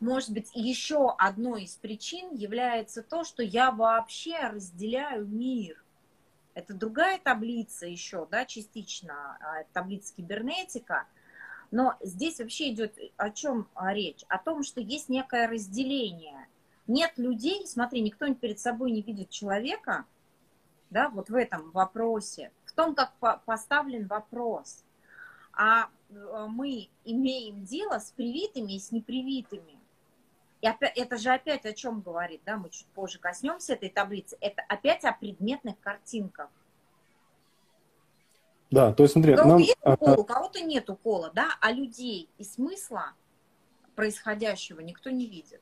[0.00, 5.82] может быть, еще одной из причин является то, что я вообще разделяю мир.
[6.54, 9.38] Это другая таблица еще, да, частично,
[9.72, 11.08] таблица кибернетика,
[11.72, 14.24] но здесь вообще идет о чем речь?
[14.28, 16.46] О том, что есть некое разделение–
[16.86, 20.04] нет людей, смотри, никто перед собой не видит человека,
[20.90, 23.12] да, вот в этом вопросе, в том, как
[23.44, 24.84] поставлен вопрос.
[25.52, 29.78] А э, мы имеем дело с привитыми и с непривитыми.
[30.60, 34.36] И опять, это же опять о чем говорит, да, мы чуть позже коснемся этой таблицы,
[34.40, 36.48] это опять о предметных картинках.
[38.70, 39.58] Да, то есть смотри, у кого-то нам...
[39.58, 43.12] есть укол, у кого-то нет укола, да, а людей и смысла
[43.94, 45.60] происходящего никто не видит.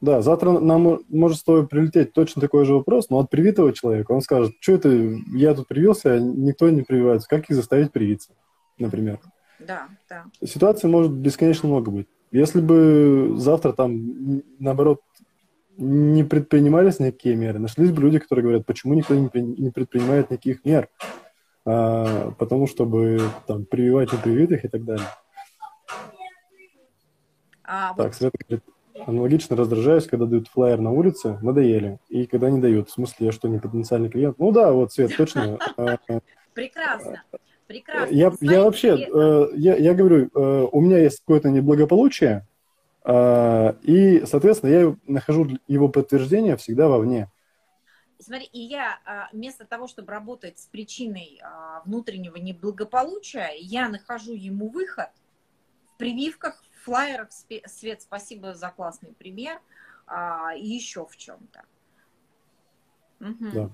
[0.00, 4.12] Да, завтра нам может с тобой прилететь точно такой же вопрос, но от привитого человека
[4.12, 4.90] он скажет, что это
[5.32, 8.32] я тут привился, а никто не прививается, как их заставить привиться,
[8.78, 9.20] например.
[9.58, 10.24] Да, да.
[10.44, 12.08] Ситуаций может бесконечно много быть.
[12.30, 15.00] Если бы завтра там, наоборот,
[15.78, 20.88] не предпринимались никакие меры, нашлись бы люди, которые говорят, почему никто не, предпринимает никаких мер,
[21.64, 25.06] а, потому чтобы там прививать непривитых и так далее.
[27.64, 28.14] А, так, вот...
[28.14, 28.64] Света говорит,
[29.04, 31.98] Аналогично раздражаюсь, когда дают флайер на улице, надоели.
[32.08, 32.88] И когда не дают.
[32.88, 34.38] В смысле, я что, не потенциальный клиент?
[34.38, 35.58] Ну да, вот, Свет, точно.
[35.76, 35.98] А,
[36.54, 37.22] Прекрасно.
[37.66, 38.14] Прекрасно.
[38.14, 42.46] Я, я вообще, э, я, я говорю, э, у меня есть какое-то неблагополучие,
[43.04, 47.28] э, и, соответственно, я нахожу его подтверждение всегда вовне.
[48.18, 48.98] Смотри, и я
[49.32, 51.38] вместо того, чтобы работать с причиной
[51.84, 55.10] внутреннего неблагополучия, я нахожу ему выход
[55.92, 57.28] в прививках, флайерах,
[57.66, 59.60] Свет, спасибо за классный пример,
[60.06, 61.64] а, и еще в чем-то.
[63.20, 63.50] Угу.
[63.52, 63.70] Да.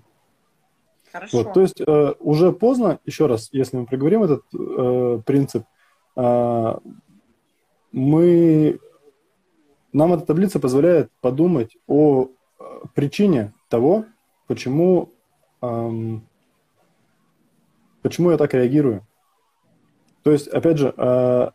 [1.12, 1.38] Хорошо.
[1.38, 5.64] Вот, то есть э, уже поздно, еще раз, если мы проговорим этот э, принцип,
[6.16, 6.75] э,
[7.92, 8.81] мы,
[9.92, 14.07] нам эта таблица позволяет подумать о э, причине того,
[14.46, 15.11] почему,
[15.61, 15.90] э,
[18.01, 19.07] почему я так реагирую.
[20.22, 21.51] То есть, опять же, э,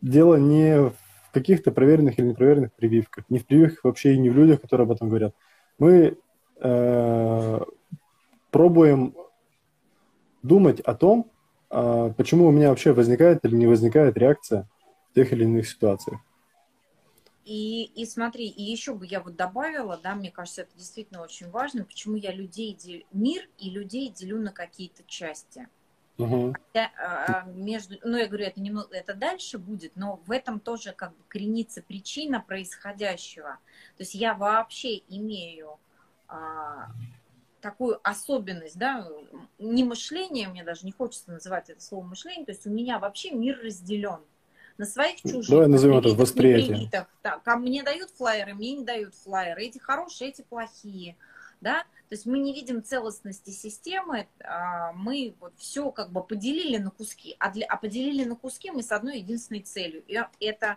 [0.00, 0.94] дело не в
[1.32, 4.92] каких-то проверенных или непроверенных прививках, не в прививках вообще и не в людях, которые об
[4.92, 5.34] этом говорят.
[5.78, 6.16] Мы
[6.60, 7.60] э,
[8.50, 9.14] пробуем
[10.42, 11.30] думать о том,
[11.70, 14.68] э, почему у меня вообще возникает или не возникает реакция
[15.10, 16.20] в тех или иных ситуациях.
[17.44, 21.48] И, и смотри, и еще бы я вот добавила, да, мне кажется, это действительно очень
[21.48, 25.68] важно, почему я людей делю, мир и людей делю на какие-то части.
[26.18, 26.54] Угу.
[26.72, 30.92] Хотя, а, между, ну, я говорю, это, немного, это дальше будет, но в этом тоже
[30.92, 33.58] как бы коренится причина происходящего.
[33.96, 35.78] То есть я вообще имею
[36.28, 36.88] а,
[37.60, 39.06] такую особенность, да,
[39.58, 43.32] не мышление, мне даже не хочется называть это слово мышление, то есть у меня вообще
[43.32, 44.20] мир разделен
[44.78, 45.48] на своих чужих.
[45.48, 46.88] Давай назовем это восприятие.
[47.22, 51.16] Так, а мне дают флайеры, мне не дают флайеры, эти хорошие, эти плохие,
[51.66, 56.76] да, то есть мы не видим целостности системы, а мы вот все как бы поделили
[56.76, 60.76] на куски, а, для, а поделили на куски мы с одной единственной целью, и эта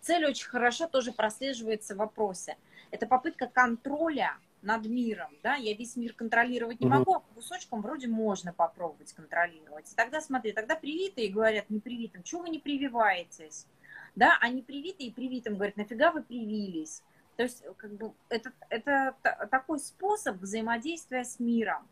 [0.00, 2.56] цель очень хорошо тоже прослеживается в вопросе.
[2.90, 8.08] Это попытка контроля над миром, да, я весь мир контролировать не могу, а кусочком вроде
[8.08, 9.92] можно попробовать контролировать.
[9.92, 13.68] И тогда, смотри, тогда привитые говорят не привитым, чего вы не прививаетесь,
[14.16, 17.04] да, а не привитые привитым говорят, нафига вы привились.
[17.38, 19.14] То есть, как бы, это, это
[19.50, 21.86] такой способ взаимодействия с миром,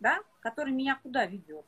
[0.00, 1.64] да, который меня куда ведет?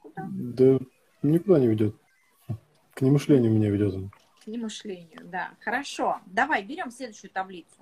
[0.00, 0.26] Куда?
[0.30, 0.78] Да
[1.22, 1.96] никуда не ведет.
[2.94, 4.10] К немышлению меня ведет он
[4.46, 5.54] не мышлению, да.
[5.60, 6.20] Хорошо.
[6.26, 7.76] Давай, берем следующую таблицу.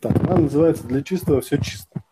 [0.00, 2.02] Так, она называется «Для чистого все чисто».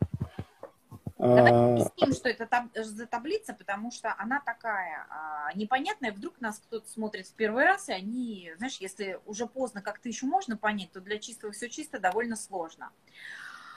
[1.25, 6.13] Давай а, объясним, что это таб- за таблица, потому что она такая а, непонятная.
[6.13, 10.27] Вдруг нас кто-то смотрит в первый раз, и они, знаешь, если уже поздно как-то еще
[10.27, 12.91] можно понять, то для чистого все чисто довольно сложно.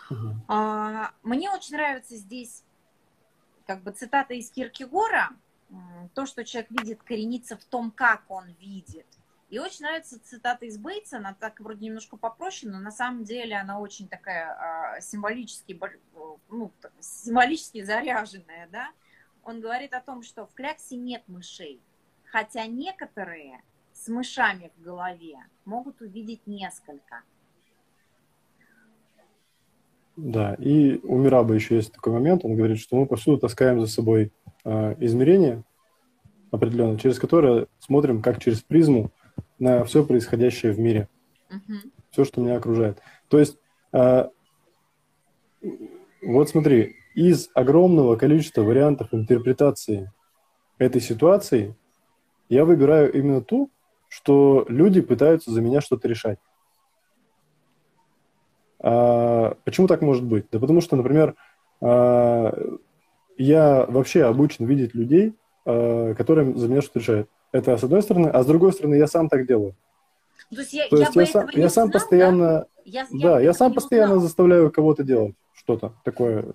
[0.09, 0.35] Угу.
[0.49, 2.65] А, мне очень нравится здесь
[3.65, 5.29] как бы цитата из Киркегора.
[6.15, 9.07] То, что человек видит, коренится в том, как он видит.
[9.49, 13.55] И очень нравится цитата из Бейтса, она так вроде немножко попроще, но на самом деле
[13.55, 15.79] она очень такая а, символически,
[16.49, 18.89] ну, символически заряженная, да.
[19.43, 21.79] Он говорит о том, что в кляксе нет мышей,
[22.25, 23.61] хотя некоторые
[23.93, 27.21] с мышами в голове могут увидеть несколько.
[30.17, 33.87] Да, и у Мираба еще есть такой момент, он говорит, что мы повсюду таскаем за
[33.87, 34.33] собой
[34.65, 35.63] э, измерения
[36.51, 39.11] определенные, через которые смотрим как через призму
[39.59, 41.07] на все происходящее в мире,
[41.49, 41.91] uh-huh.
[42.11, 43.01] все, что меня окружает.
[43.27, 43.57] То есть,
[43.93, 44.25] э,
[46.21, 50.11] вот смотри, из огромного количества вариантов интерпретации
[50.77, 51.75] этой ситуации
[52.49, 53.71] я выбираю именно ту,
[54.07, 56.39] что люди пытаются за меня что-то решать.
[58.79, 60.45] А, почему так может быть?
[60.51, 61.35] Да потому что, например,
[61.81, 62.55] а,
[63.37, 67.29] я вообще обучен видеть людей, а, которые за меня что-то решают.
[67.57, 69.75] Это с одной стороны, а с другой стороны, я сам так делаю.
[70.49, 73.39] То есть я, То есть я, я сам, я сам знал, постоянно, да, я, да,
[73.39, 74.27] я, сам постоянно узнал.
[74.27, 76.45] заставляю кого-то делать что-то такое,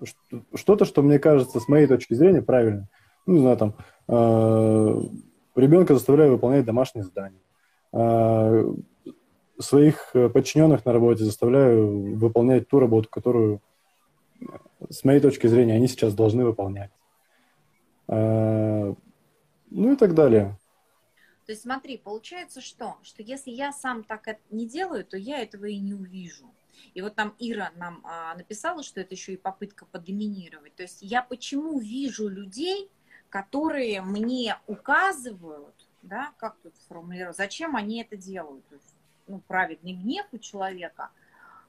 [0.55, 2.87] что-то, что мне кажется с моей точки зрения правильно.
[3.25, 3.75] Ну, не знаю, там,
[4.07, 5.01] э,
[5.55, 7.39] ребенка заставляю выполнять домашние задания.
[7.91, 8.65] Э,
[9.59, 13.61] своих подчиненных на работе заставляю выполнять ту работу, которую,
[14.89, 16.91] с моей точки зрения, они сейчас должны выполнять.
[18.07, 18.93] Э,
[19.69, 20.57] ну и так далее.
[21.53, 22.97] Есть смотри, получается что?
[23.03, 26.51] Что если я сам так не делаю, то я этого и не увижу.
[26.95, 30.73] И вот там Ира нам а, написала, что это еще и попытка подоминировать.
[30.73, 32.89] То есть я почему вижу людей,
[33.29, 38.67] которые мне указывают, да, как тут сформулировать, зачем они это делают?
[38.69, 38.95] То есть,
[39.27, 41.11] ну, праведный гнев у человека,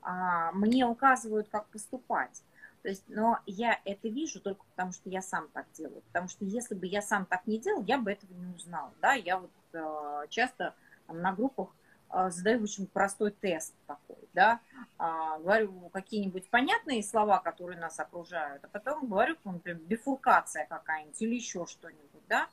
[0.01, 2.43] а, мне указывают, как поступать.
[2.81, 6.01] То есть, но я это вижу только потому, что я сам так делаю.
[6.07, 8.91] Потому что если бы я сам так не делал, я бы этого не узнал.
[9.03, 9.51] Да, я вот
[10.29, 10.75] часто
[11.07, 11.69] там, на группах
[12.11, 14.61] э, задаю очень простой тест такой, да,
[14.99, 15.05] э,
[15.41, 21.67] говорю какие-нибудь понятные слова, которые нас окружают, а потом говорю, например, бифуркация какая-нибудь или еще
[21.67, 22.49] что-нибудь, да,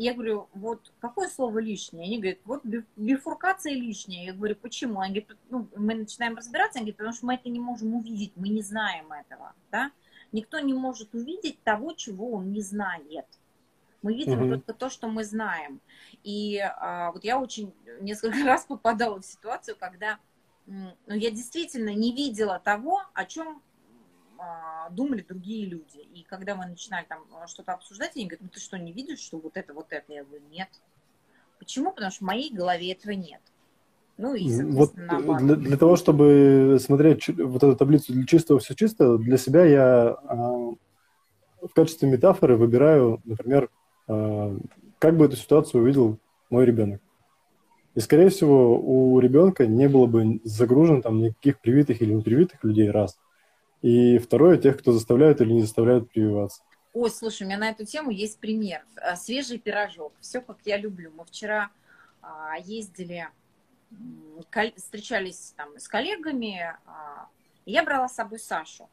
[0.00, 2.06] я говорю, вот какое слово лишнее?
[2.06, 2.62] Они говорят, вот
[2.96, 4.26] бифуркация лишняя.
[4.26, 5.00] Я говорю, почему?
[5.00, 8.32] Они говорят, ну, мы начинаем разбираться, они говорят, потому что мы это не можем увидеть,
[8.36, 9.90] мы не знаем этого, да?
[10.30, 13.26] Никто не может увидеть того, чего он не знает.
[14.02, 14.50] Мы видим угу.
[14.50, 15.80] только то, что мы знаем.
[16.22, 20.18] И а, вот я очень несколько раз попадала в ситуацию, когда
[20.66, 23.62] ну, я действительно не видела того, о чем
[24.38, 25.98] а, думали другие люди.
[26.14, 29.18] И когда мы начинали там а, что-то обсуждать, они говорят, ну ты что, не видишь,
[29.18, 30.12] что вот это, вот это?
[30.12, 30.68] Я говорю, нет.
[31.58, 31.92] Почему?
[31.92, 33.40] Потому что в моей голове этого нет.
[34.16, 39.16] Ну и, вот для, для того, чтобы смотреть вот эту таблицу для чистого все чисто,
[39.16, 40.34] для себя я э,
[41.66, 43.68] в качестве метафоры выбираю, например, э,
[44.08, 46.18] как бы эту ситуацию увидел
[46.50, 47.00] мой ребенок.
[47.94, 52.90] И, скорее всего, у ребенка не было бы загружено там никаких привитых или непривитых людей,
[52.90, 53.18] раз.
[53.82, 56.62] И второе, тех, кто заставляют или не заставляют прививаться.
[56.94, 58.84] Ой, слушай, у меня на эту тему есть пример.
[58.96, 60.12] А, свежий пирожок.
[60.20, 61.12] Все, как я люблю.
[61.16, 61.70] Мы вчера
[62.22, 63.28] а, ездили,
[64.76, 66.74] встречались там с коллегами.
[66.86, 67.28] А,
[67.66, 68.88] я брала с собой Сашу.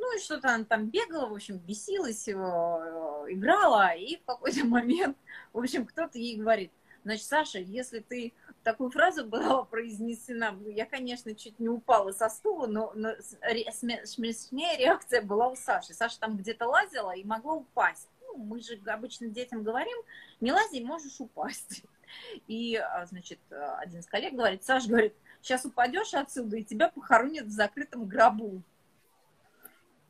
[0.00, 3.94] Ну и что-то она там бегала, в общем, бесилась, э, играла.
[3.94, 5.16] И в какой-то момент,
[5.52, 6.72] в общем, кто-то ей говорит,
[7.04, 8.32] значит, Саша, если ты
[8.64, 15.20] такую фразу была произнесена, я, конечно, чуть не упала со стула, но, но смешнее реакция
[15.20, 15.92] была у Саши.
[15.92, 18.08] Саша там где-то лазила и могла упасть.
[18.22, 19.98] Ну, мы же обычно детям говорим,
[20.40, 21.82] не лази, можешь упасть.
[22.48, 27.46] И, а, значит, один из коллег говорит, Саша говорит, сейчас упадешь отсюда, и тебя похоронят
[27.46, 28.62] в закрытом гробу.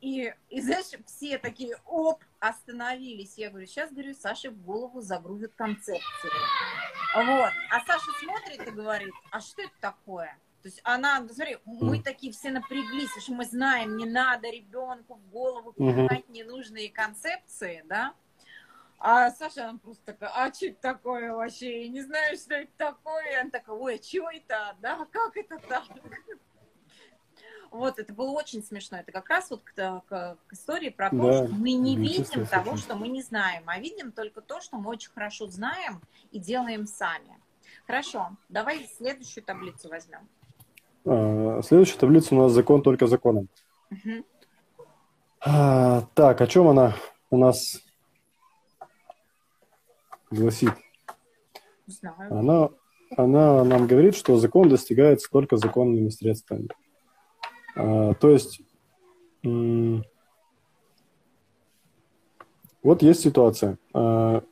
[0.01, 3.37] И, и знаешь, все такие, оп, остановились.
[3.37, 6.31] Я говорю, сейчас, говорю, Саше в голову загрузят концепцию.
[7.15, 7.51] Вот.
[7.69, 10.35] А Саша смотрит и говорит, а что это такое?
[10.63, 15.29] То есть она, смотри, мы такие все напряглись, что мы знаем, не надо ребенку в
[15.29, 18.13] голову принимать ненужные концепции, да?
[19.03, 21.85] А Саша, она просто такая, а что это такое вообще?
[21.85, 23.41] Я не знаю, что это такое.
[23.41, 24.75] Она такая, ой, а что это?
[24.79, 25.83] Да, как это так?
[27.71, 28.97] Вот, это было очень смешно.
[28.97, 32.45] Это как раз вот к, к, к истории про то, да, что мы не видим
[32.45, 36.39] того, что мы не знаем, а видим только то, что мы очень хорошо знаем и
[36.39, 37.37] делаем сами.
[37.87, 40.27] Хорошо, давай следующую таблицу возьмем.
[41.05, 43.47] А, следующая таблица у нас закон только законом.
[43.89, 44.25] Угу.
[45.45, 46.93] А, так, о чем она
[47.29, 47.81] у нас
[50.29, 50.73] гласит?
[51.87, 52.37] Знаю.
[52.37, 52.69] Она,
[53.15, 56.67] она нам говорит, что закон достигается только законными средствами.
[57.75, 58.61] А, то есть
[62.83, 63.77] вот есть ситуация.
[63.93, 64.43] А,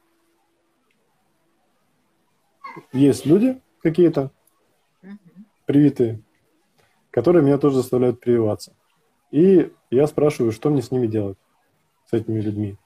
[2.94, 4.32] есть люди какие-то
[5.66, 6.22] привитые,
[7.12, 8.76] которые меня тоже заставляют прививаться.
[9.32, 11.38] И я спрашиваю, что мне с ними делать,
[12.06, 12.78] с этими людьми.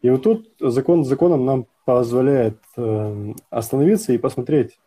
[0.00, 4.78] И вот тут закон законом нам позволяет э, остановиться и посмотреть,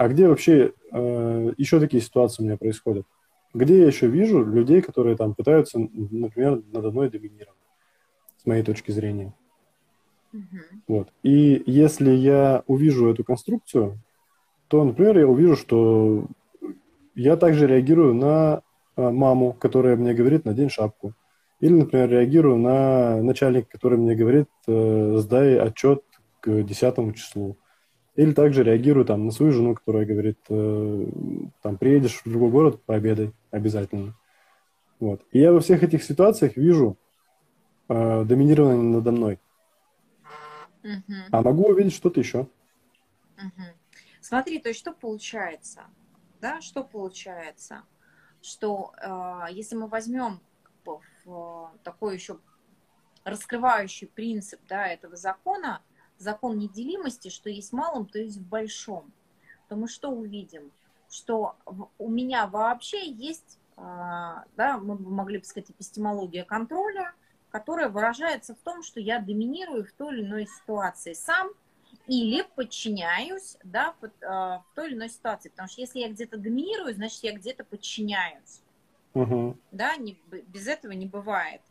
[0.00, 3.06] а, где вообще э, еще такие ситуации у меня происходят?
[3.52, 7.58] Где я еще вижу людей, которые там пытаются, например, надо мной доминировать,
[8.38, 9.34] с моей точки зрения.
[10.32, 10.40] Mm-hmm.
[10.88, 11.12] Вот.
[11.22, 13.98] И если я увижу эту конструкцию,
[14.68, 16.24] то, например, я увижу, что
[17.14, 18.62] я также реагирую на
[18.96, 21.12] э, маму, которая мне говорит, надень шапку.
[21.60, 26.02] Или, например, реагирую на начальника, который мне говорит, э, сдай отчет
[26.40, 27.58] к 10 числу.
[28.20, 31.06] Или также реагирую там на свою жену, которая говорит, э,
[31.62, 34.14] там, приедешь в другой город, пообедай обязательно.
[34.98, 35.22] Вот.
[35.30, 36.98] И я во всех этих ситуациях вижу
[37.88, 39.40] э, доминирование надо мной.
[40.84, 41.14] Угу.
[41.30, 42.40] А могу увидеть что-то еще.
[43.38, 43.64] Угу.
[44.20, 45.84] Смотри, то есть что получается?
[46.42, 47.84] Да, что получается?
[48.42, 50.42] Что э, если мы возьмем
[50.84, 52.38] в, такой еще
[53.24, 55.80] раскрывающий принцип да, этого закона,
[56.20, 59.10] закон неделимости, что есть в малом, то есть в большом,
[59.68, 60.70] то мы что увидим?
[61.10, 61.56] Что
[61.98, 67.14] у меня вообще есть, а, да, мы могли бы сказать, эпистемология контроля,
[67.50, 71.48] которая выражается в том, что я доминирую в той или иной ситуации сам
[72.06, 75.48] или подчиняюсь да, а, в той или иной ситуации.
[75.48, 78.62] Потому что если я где-то доминирую, значит, я где-то подчиняюсь.
[79.14, 79.56] Угу.
[79.72, 81.62] Да, не, без этого не бывает.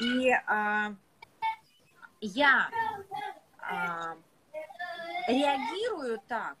[0.00, 0.94] И а,
[2.20, 2.70] я
[3.70, 4.16] а,
[5.28, 6.56] реагирую так,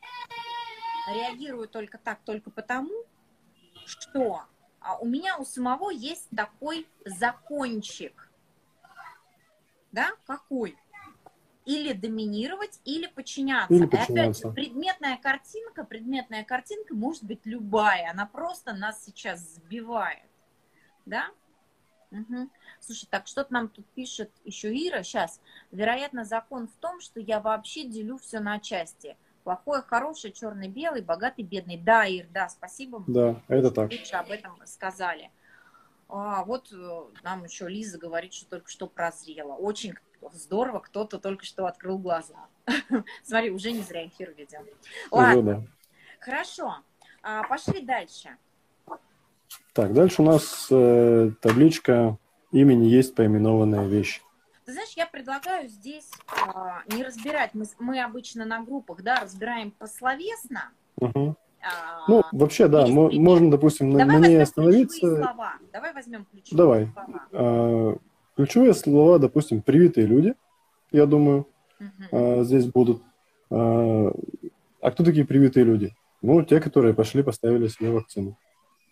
[1.08, 2.92] реагирую только так, только потому,
[3.86, 4.44] что
[4.80, 8.30] а, у меня у самого есть такой закончик.
[9.92, 10.76] Да, какой?
[11.64, 13.72] Или доминировать, или подчиняться.
[13.72, 14.48] Или подчиняться.
[14.48, 20.28] И опять предметная картинка, предметная картинка может быть любая, она просто нас сейчас сбивает.
[21.06, 21.30] Да?
[22.14, 22.48] Угу.
[22.80, 25.02] Слушай, так что-то нам тут пишет еще Ира.
[25.02, 25.40] Сейчас.
[25.72, 29.16] Вероятно, закон в том, что я вообще делю все на части.
[29.42, 31.76] Плохое, хорошее, черный, белый, богатый, бедный.
[31.76, 33.04] Да, Ир, да, спасибо.
[33.06, 33.90] Да, это так.
[33.90, 35.30] Лучше об этом сказали.
[36.08, 39.54] А, вот э, нам еще Лиза говорит, что только что прозрела.
[39.54, 39.94] Очень
[40.32, 42.46] здорово, кто-то только что открыл глаза.
[43.22, 44.64] Смотри, уже не зря эфир ведем.
[45.10, 45.66] Ладно,
[46.20, 46.76] хорошо.
[47.22, 48.36] А, пошли дальше.
[49.72, 52.16] Так, дальше у нас э, табличка
[52.52, 54.22] имени есть поименованная вещь.
[54.64, 57.50] Ты знаешь, я предлагаю здесь э, не разбирать.
[57.54, 60.70] Мы, мы обычно на группах, да, разбираем пословесно.
[60.96, 61.36] Угу.
[61.64, 65.16] А, ну, вообще, да, мы, можно, допустим, на, на ней остановиться.
[65.16, 65.54] слова.
[65.72, 66.92] Давай возьмем ключевые Давай.
[66.92, 67.26] слова.
[67.32, 67.96] А,
[68.36, 70.34] ключевые слова, допустим, привитые люди,
[70.92, 71.46] я думаю,
[71.80, 71.88] угу.
[72.12, 73.02] а, здесь будут.
[73.50, 74.12] А,
[74.80, 75.94] а кто такие привитые люди?
[76.22, 78.36] Ну, те, которые пошли, поставили себе вакцину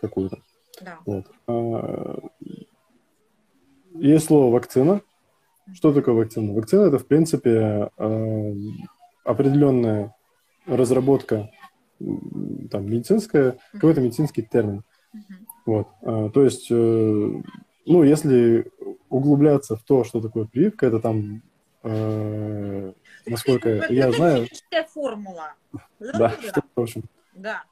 [0.00, 0.38] какую-то.
[0.84, 0.98] Да.
[1.06, 1.26] Вот.
[1.46, 2.18] А,
[3.94, 5.00] есть слово вакцина.
[5.74, 6.52] Что такое вакцина?
[6.52, 8.54] Вакцина это, в принципе, э,
[9.24, 10.14] определенная
[10.66, 11.50] разработка
[12.70, 14.82] там, медицинская, какой-то медицинский термин.
[15.66, 15.88] Вот.
[16.02, 18.70] А, то есть, э, ну, если
[19.08, 21.42] углубляться в то, что такое прививка, это там,
[21.84, 22.92] э,
[23.26, 24.48] насколько это я знаю...
[24.92, 25.54] формула.
[26.00, 26.34] Да,
[26.74, 27.04] в общем.
[27.34, 27.62] Да.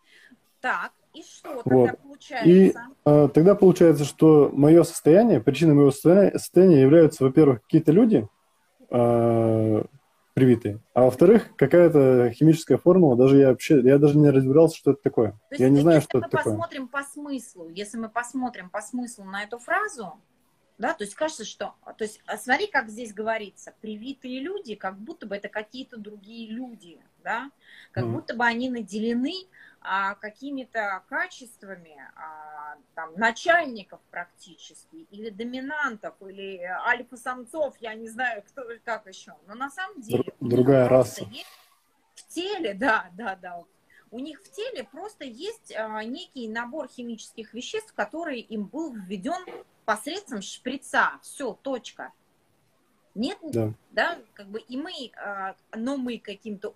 [0.61, 1.89] Так, и что вот.
[1.89, 2.49] тогда получается?
[2.49, 8.29] И э, тогда получается, что мое состояние, причиной моего состояния являются, во-первых, какие-то люди,
[8.91, 9.83] э,
[10.35, 10.81] привитые.
[10.95, 15.33] А во-вторых, какая-то химическая формула, даже я вообще, я даже не разбирался, что это такое.
[15.51, 16.39] То я не знаю, что это такое.
[16.39, 20.15] Если мы посмотрим по смыслу, если мы посмотрим по смыслу на эту фразу,
[20.79, 24.99] да, то есть кажется, что, то есть а смотри, как здесь говорится, привитые люди, как
[24.99, 27.51] будто бы это какие-то другие люди, да,
[27.93, 28.13] как mm.
[28.13, 29.35] будто бы они наделены
[29.83, 38.63] а, какими-то качествами а, там, начальников практически, или доминантов, или альфа-самцов, я не знаю, кто
[38.85, 39.35] как еще.
[39.47, 40.25] Но на самом деле...
[40.41, 41.27] Другая раса.
[42.15, 43.65] В теле, да, да, да.
[44.11, 49.65] У них в теле просто есть а, некий набор химических веществ, который им был введен
[49.85, 51.13] посредством шприца.
[51.23, 52.13] Все, точка.
[53.15, 56.69] Нет, да, да как бы и мы, а, но мы каким-то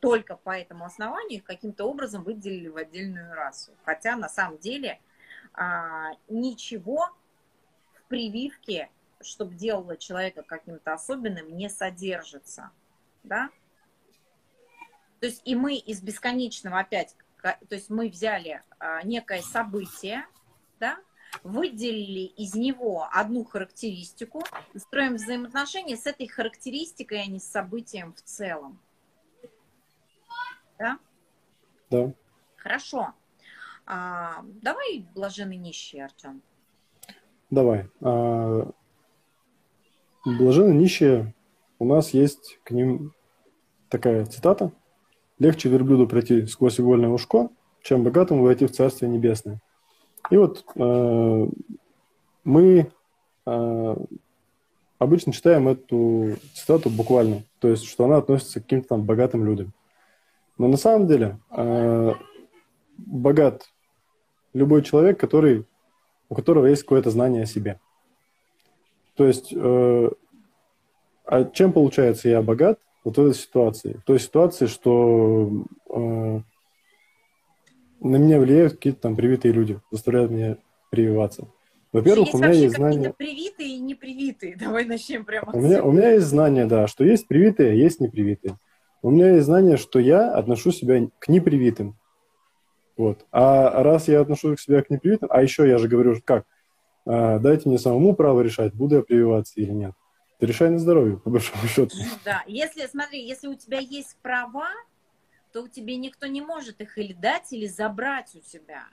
[0.00, 3.72] только по этому основанию их каким-то образом выделили в отдельную расу.
[3.84, 5.00] Хотя на самом деле
[5.52, 7.10] а, ничего
[7.94, 8.90] в прививке,
[9.20, 12.70] чтобы делало человека каким-то особенным, не содержится.
[13.22, 13.50] Да?
[15.20, 20.26] То есть и мы из бесконечного опять, то есть мы взяли а, некое событие,
[20.78, 20.98] да,
[21.42, 24.44] выделили из него одну характеристику,
[24.76, 28.78] строим взаимоотношения с этой характеристикой, а не с событием в целом.
[30.78, 30.98] Да?
[31.90, 32.12] Да.
[32.56, 33.12] Хорошо.
[33.86, 36.42] А, давай блаженный нищий, Артем.
[37.50, 37.88] Давай.
[38.00, 38.70] А,
[40.24, 41.34] блаженные нищие,
[41.78, 43.12] у нас есть к ним
[43.88, 44.72] такая цитата.
[45.38, 47.50] Легче верблюду пройти сквозь игольное ушко,
[47.82, 49.60] чем богатому войти в Царствие Небесное.
[50.30, 51.46] И вот э,
[52.42, 52.90] мы
[53.46, 53.96] э,
[54.98, 59.72] обычно читаем эту цитату буквально, то есть, что она относится к каким-то там богатым людям.
[60.58, 62.12] Но на самом деле э,
[62.98, 63.68] богат
[64.54, 65.66] любой человек, который,
[66.28, 67.78] у которого есть какое-то знание о себе.
[69.16, 70.10] То есть, э,
[71.24, 72.78] а чем получается я богат?
[73.04, 73.94] Вот в этой ситуации.
[73.94, 76.40] В той ситуации, что э,
[78.00, 80.56] на меня влияют какие-то там привитые люди, заставляют меня
[80.90, 81.48] прививаться.
[81.92, 83.14] Во-первых, у меня есть знания...
[83.16, 84.56] Привитые и непривитые.
[84.60, 85.52] Давай начнем прямо.
[85.52, 88.58] У меня, у меня есть знание, да, что есть привитые, а есть непривитые.
[89.06, 91.96] У меня есть знание, что я отношу себя к непривитым.
[92.96, 93.24] Вот.
[93.30, 96.44] А раз я отношу себя к непривитым, а еще я же говорю, как,
[97.06, 99.92] а, дайте мне самому право решать, буду я прививаться или нет.
[100.40, 101.96] Ты решай на здоровье, по большому счету.
[102.24, 104.70] Да, если, смотри, если у тебя есть права,
[105.52, 108.88] то у тебя никто не может их или дать, или забрать у тебя.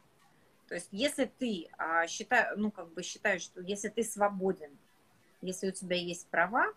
[0.67, 4.77] То есть, если ты а, считаешь, ну, как бы считаешь, что если ты свободен,
[5.41, 6.67] если у тебя есть права,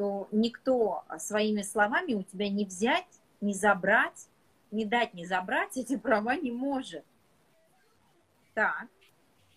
[0.00, 4.30] то никто своими словами у тебя не взять, не забрать,
[4.70, 7.04] не дать, не забрать эти права не может.
[8.54, 8.86] Так,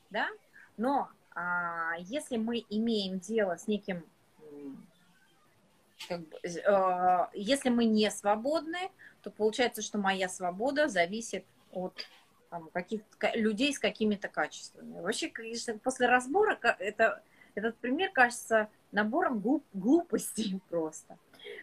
[0.09, 0.27] да?
[0.75, 4.03] Но а, если мы имеем дело с неким,
[6.09, 8.91] как бы, э, если мы не свободны,
[9.21, 12.05] то получается, что моя свобода зависит от
[12.49, 14.99] там, каких-то людей с какими-то качествами.
[14.99, 17.23] Вообще, конечно, после разбора это,
[17.55, 21.17] этот пример кажется набором глуп, глупостей просто.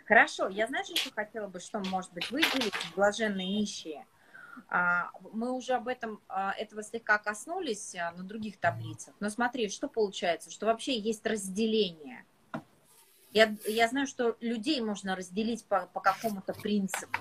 [0.07, 4.07] Хорошо, я знаю, что хотела бы, что может быть выделить блаженные нищие.
[4.69, 9.15] А, мы уже об этом, а, этого слегка коснулись а, на других таблицах.
[9.21, 12.25] Но смотри, что получается, что вообще есть разделение.
[13.33, 17.21] Я, я знаю, что людей можно разделить по, по какому-то принципу.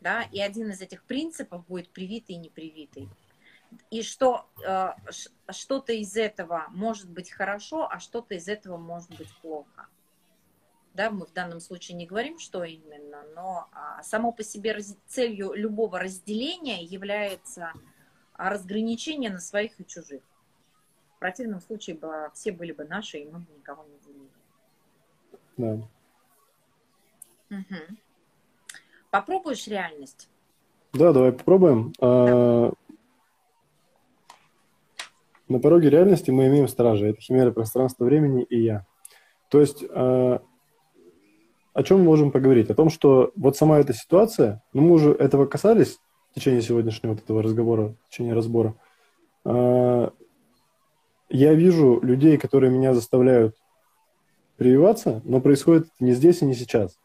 [0.00, 0.22] Да?
[0.32, 3.08] И один из этих принципов будет привитый и непривитый
[3.90, 4.90] и что э,
[5.50, 9.88] что-то из этого может быть хорошо, а что-то из этого может быть плохо.
[10.94, 14.96] Да, мы в данном случае не говорим, что именно, но а, само по себе раз,
[15.06, 17.72] целью любого разделения является
[18.34, 20.22] разграничение на своих и чужих.
[21.16, 24.30] В противном случае бы, все были бы наши, и мы бы никого не делили.
[25.56, 25.88] Да.
[27.56, 27.96] Угу.
[29.10, 30.28] Попробуешь реальность?
[30.92, 31.92] Да, давай попробуем.
[32.00, 32.72] Да.
[35.48, 37.06] На пороге реальности мы имеем стража.
[37.06, 38.86] Это химера пространства времени и я.
[39.50, 40.38] То есть э,
[41.72, 42.70] о чем мы можем поговорить?
[42.70, 45.98] О том, что вот сама эта ситуация, ну мы уже этого касались
[46.30, 48.74] в течение сегодняшнего вот этого разговора, в течение разбора.
[49.44, 50.10] Э,
[51.30, 53.56] я вижу людей, которые меня заставляют
[54.56, 56.98] прививаться, но происходит это не здесь и не сейчас.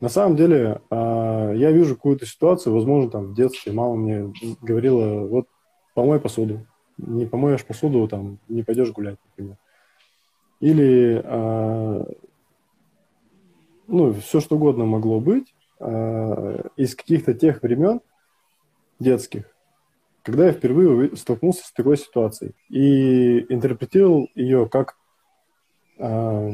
[0.00, 5.26] На самом деле, а, я вижу какую-то ситуацию, возможно, там в детстве мама мне говорила,
[5.26, 5.46] вот
[5.94, 6.66] помой посуду.
[6.98, 9.56] Не помоешь посуду, там, не пойдешь гулять, например.
[10.60, 12.06] Или, а,
[13.86, 18.00] ну, все что угодно могло быть а, из каких-то тех времен
[19.00, 19.44] детских,
[20.22, 24.96] когда я впервые столкнулся с такой ситуацией и интерпретировал ее как
[25.98, 26.52] а,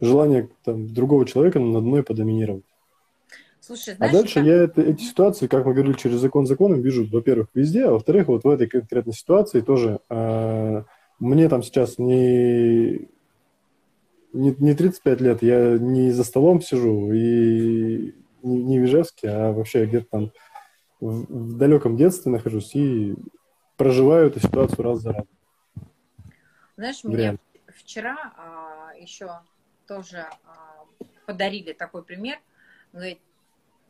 [0.00, 2.64] желание там, другого человека над мной подоминировать.
[3.70, 4.44] Слушай, а знаешь, а дальше как...
[4.46, 8.26] я это, эти ситуации, как мы говорили, через закон законом вижу, во-первых, везде, а во-вторых,
[8.26, 10.82] вот в этой конкретной ситуации тоже э,
[11.20, 13.08] мне там сейчас не,
[14.32, 18.12] не, не 35 лет, я не за столом сижу и
[18.42, 20.32] не, не в Ижевске, а вообще где-то там
[20.98, 23.14] в, в далеком детстве нахожусь и
[23.76, 25.28] проживаю эту ситуацию раз за разом.
[26.76, 29.30] Знаешь, мне вчера а, еще
[29.86, 30.84] тоже а,
[31.24, 32.40] подарили такой пример.
[32.92, 33.20] Говорит,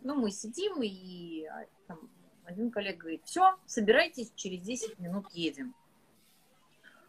[0.02, 1.98] ну, мы сидим, и а, там,
[2.44, 5.74] один коллега говорит, все, собирайтесь, через 10 минут едем.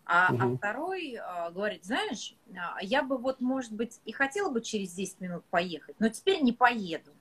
[0.05, 0.43] А, угу.
[0.43, 4.93] а второй а, говорит, знаешь, а, я бы вот, может быть, и хотела бы через
[4.93, 7.11] 10 минут поехать, но теперь не поеду.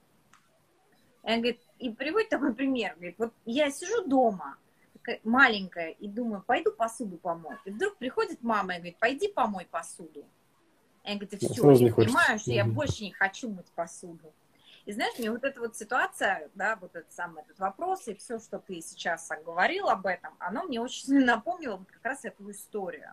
[1.23, 4.57] И он говорит, и приводит такой пример, говорит, вот я сижу дома,
[5.23, 7.59] маленькая, и думаю, пойду посуду помою.
[7.65, 10.25] И вдруг приходит мама и говорит, пойди помой посуду.
[11.05, 14.33] И он говорит, все, я понимаю, что я больше не хочу мыть посуду.
[14.85, 18.39] И знаешь, мне вот эта вот ситуация, да, вот этот самый этот вопрос и все,
[18.39, 22.49] что ты сейчас говорил об этом, оно мне очень сильно напомнило вот как раз эту
[22.51, 23.11] историю.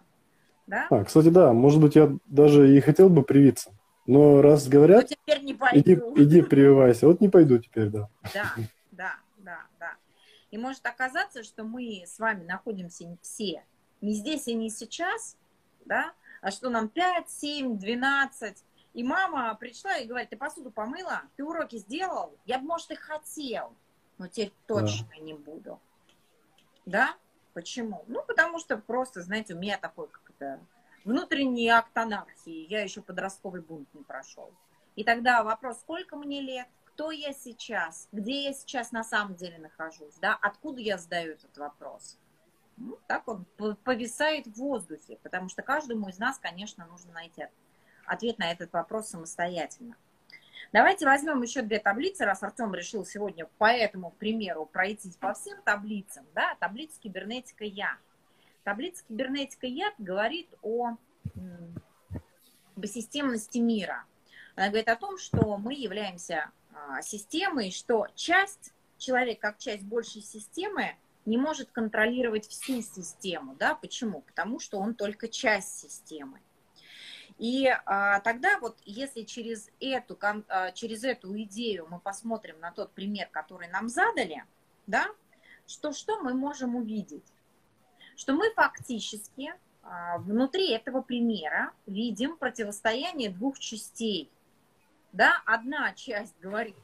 [0.66, 0.86] Да?
[0.90, 3.74] А, кстати, да, может быть, я даже и хотел бы привиться.
[4.06, 5.78] Но раз говорят, ну, теперь не пойду.
[5.78, 7.06] Иди, иди прививайся.
[7.06, 8.08] Вот не пойду теперь, да.
[8.32, 8.54] Да,
[8.90, 9.92] да, да, да.
[10.50, 13.64] И может оказаться, что мы с вами находимся все
[14.00, 15.36] не здесь и не сейчас,
[15.84, 18.64] да, а что нам 5, 7, 12.
[18.94, 22.94] И мама пришла и говорит, ты посуду помыла, ты уроки сделал, я бы, может, и
[22.94, 23.74] хотел,
[24.16, 25.16] но теперь точно да.
[25.18, 25.80] не буду.
[26.86, 27.14] Да?
[27.52, 28.04] Почему?
[28.06, 30.60] Ну, потому что просто, знаете, у меня такой как-то
[31.04, 32.66] внутренний акт анархии.
[32.68, 34.52] Я еще подростковый бунт не прошел.
[34.96, 39.58] И тогда вопрос, сколько мне лет, кто я сейчас, где я сейчас на самом деле
[39.58, 42.18] нахожусь, да, откуда я задаю этот вопрос.
[42.76, 43.44] Ну, так он
[43.84, 47.67] повисает в воздухе, потому что каждому из нас, конечно, нужно найти ответ
[48.38, 49.96] на этот вопрос самостоятельно.
[50.72, 55.60] Давайте возьмем еще две таблицы, раз Артем решил сегодня по этому примеру пройтись по всем
[55.62, 56.26] таблицам.
[56.34, 56.56] Да?
[56.60, 57.96] Таблица кибернетика Я.
[58.64, 60.96] Таблица кибернетика Я говорит о,
[62.84, 64.04] системности мира.
[64.56, 70.20] Она говорит о том, что мы являемся а, системой, что часть, человек как часть большей
[70.20, 73.54] системы, не может контролировать всю систему.
[73.58, 73.74] Да?
[73.74, 74.20] Почему?
[74.22, 76.40] Потому что он только часть системы.
[77.38, 82.92] И а, тогда вот если через эту, а, через эту идею мы посмотрим на тот
[82.92, 84.44] пример, который нам задали,
[84.88, 85.06] да,
[85.66, 87.24] что, что мы можем увидеть?
[88.16, 94.30] Что мы фактически а, внутри этого примера видим противостояние двух частей.
[95.12, 96.76] Да, одна часть говорит,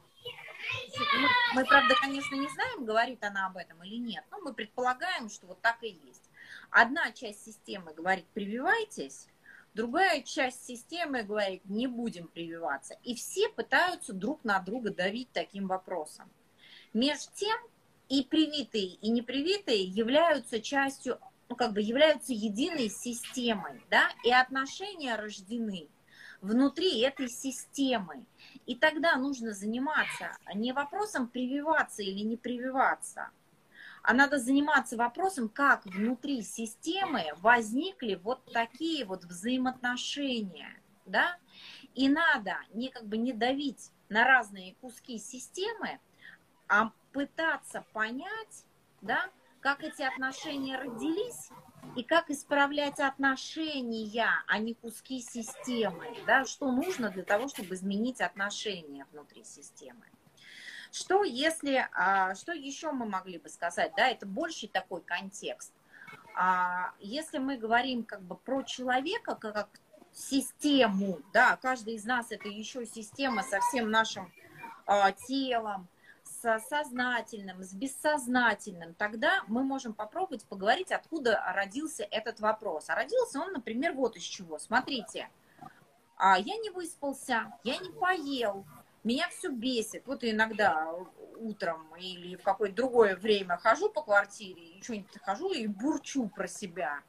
[0.97, 5.29] мы, мы, правда, конечно, не знаем, говорит она об этом или нет, но мы предполагаем,
[5.29, 6.29] что вот так и есть.
[6.71, 9.27] Одна часть системы говорит, прививайтесь,
[9.75, 12.97] другая часть системы говорит, не будем прививаться.
[13.03, 16.31] И все пытаются друг на друга давить таким вопросом.
[16.93, 17.57] Между тем,
[18.07, 21.19] и привитые, и непривитые являются частью,
[21.49, 25.89] ну, как бы являются единой системой, да, и отношения рождены
[26.41, 28.25] внутри этой системы.
[28.65, 33.29] И тогда нужно заниматься не вопросом прививаться или не прививаться,
[34.05, 41.37] а надо заниматься вопросом, как внутри системы возникли вот такие вот взаимоотношения, да,
[41.95, 45.99] и надо не как бы не давить на разные куски системы,
[46.67, 48.65] а пытаться понять,
[49.01, 49.29] да,
[49.59, 51.49] как эти отношения родились
[51.95, 58.21] и как исправлять отношения, а не куски системы, да, что нужно для того, чтобы изменить
[58.21, 60.05] отношения внутри системы.
[60.95, 65.73] Что если, а, что еще мы могли бы сказать, да, это больший такой контекст.
[66.37, 69.67] А, если мы говорим как бы про человека как
[70.13, 74.31] систему, да, каждый из нас это еще система со всем нашим
[74.85, 75.89] а, телом,
[76.23, 82.89] с сознательным, с бессознательным, тогда мы можем попробовать поговорить, откуда родился этот вопрос.
[82.89, 84.59] А родился он, например, вот из чего.
[84.59, 85.29] Смотрите,
[86.17, 88.65] я не выспался, я не поел,
[89.05, 90.07] Меня все бесит.
[90.07, 90.91] Вот иногда
[91.37, 96.47] утром или в какое-то другое время хожу по квартире, и что-нибудь хожу и бурчу про
[96.47, 97.01] себя.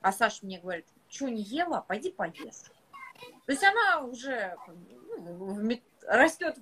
[0.00, 2.72] А Саша мне говорит, что не ела, пойди поешь.
[3.46, 4.56] То есть она уже
[5.16, 6.58] ну, растет,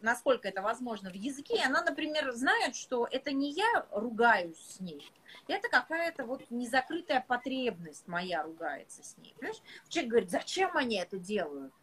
[0.00, 1.56] насколько это возможно, в языке.
[1.56, 5.12] И она, например, знает, что это не я ругаюсь с ней,
[5.46, 9.34] это какая-то вот незакрытая потребность моя ругается с ней.
[9.38, 9.60] Понимаешь?
[9.90, 11.74] Человек говорит, зачем они это делают?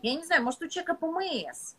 [0.00, 1.74] Я не знаю, может, у человека ПМС,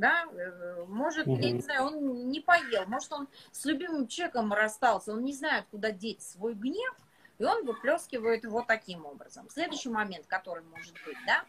[0.00, 1.38] да, э, может, угу.
[1.38, 5.66] я не знаю, он не поел, может, он с любимым человеком расстался, он не знает,
[5.70, 6.94] куда деть свой гнев,
[7.38, 9.48] и он выплескивает его таким образом.
[9.50, 11.44] Следующий момент, который может быть, да,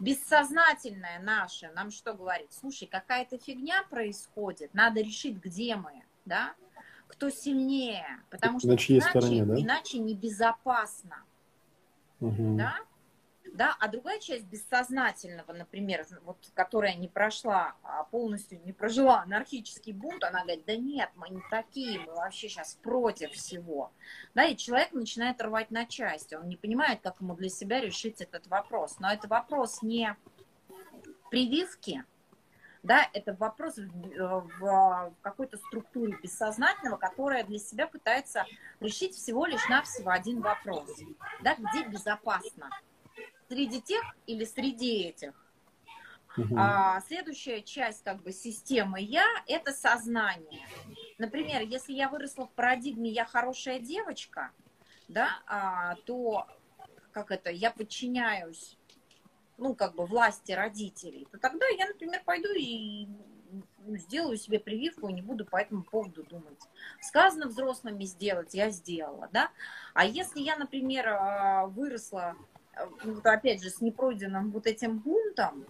[0.00, 2.52] бессознательное наше нам что говорит?
[2.52, 6.54] Слушай, какая-то фигня происходит, надо решить, где мы, да,
[7.08, 9.60] кто сильнее, потому что иначе, стороне, да?
[9.60, 11.22] иначе небезопасно,
[12.20, 12.56] угу.
[12.56, 12.78] да,
[13.52, 19.92] да, а другая часть бессознательного, например, вот, которая не прошла, а полностью не прожила анархический
[19.92, 23.92] бунт, она говорит, да нет, мы не такие, мы вообще сейчас против всего.
[24.34, 28.20] Да, и человек начинает рвать на части, он не понимает, как ему для себя решить
[28.20, 28.98] этот вопрос.
[28.98, 30.16] Но это вопрос не
[31.30, 32.04] прививки,
[32.82, 38.44] да, это вопрос в, в какой-то структуре бессознательного, которая для себя пытается
[38.80, 40.90] решить всего лишь навсего один вопрос,
[41.42, 42.70] да, где безопасно
[43.52, 45.34] среди тех или среди этих.
[46.38, 46.56] Угу.
[46.56, 50.66] А, следующая часть как бы системы я это сознание.
[51.18, 54.50] Например, если я выросла в парадигме я хорошая девочка,
[55.08, 56.46] да, а, то
[57.12, 58.78] как это я подчиняюсь
[59.58, 63.06] ну, как бы власти родителей, то тогда я, например, пойду и
[63.86, 66.58] сделаю себе прививку и не буду по этому поводу думать.
[67.02, 69.50] Сказано взрослыми сделать, я сделала, да.
[69.92, 72.34] А если я, например, а, выросла
[73.04, 75.66] вот опять же, с непройденным вот этим бунтом,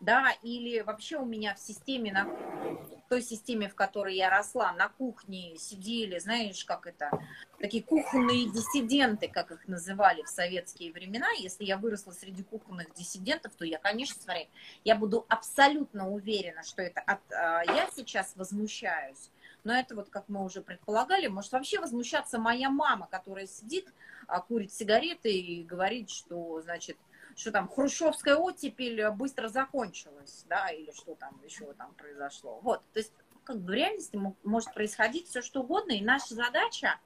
[0.00, 4.72] да, или вообще у меня в системе, на в той системе, в которой я росла,
[4.72, 7.10] на кухне сидели, знаешь, как это,
[7.58, 11.26] такие кухонные диссиденты, как их называли в советские времена.
[11.38, 14.48] Если я выросла среди кухонных диссидентов, то я, конечно, смотри,
[14.84, 19.30] я буду абсолютно уверена, что это от, а, я сейчас возмущаюсь,
[19.64, 23.92] но это вот, как мы уже предполагали, может вообще возмущаться моя мама, которая сидит,
[24.26, 26.96] а, курит сигареты и говорит, что, значит,
[27.36, 32.60] что там хрущевская оттепель быстро закончилась, да, или что там еще там произошло.
[32.62, 33.12] Вот, то есть
[33.44, 36.98] как бы в реальности может происходить все что угодно, и наша задача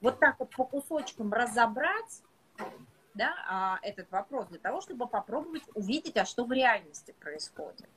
[0.00, 2.22] вот так вот по кусочкам разобрать
[3.14, 7.88] да, а, этот вопрос для того, чтобы попробовать увидеть, а что в реальности происходит.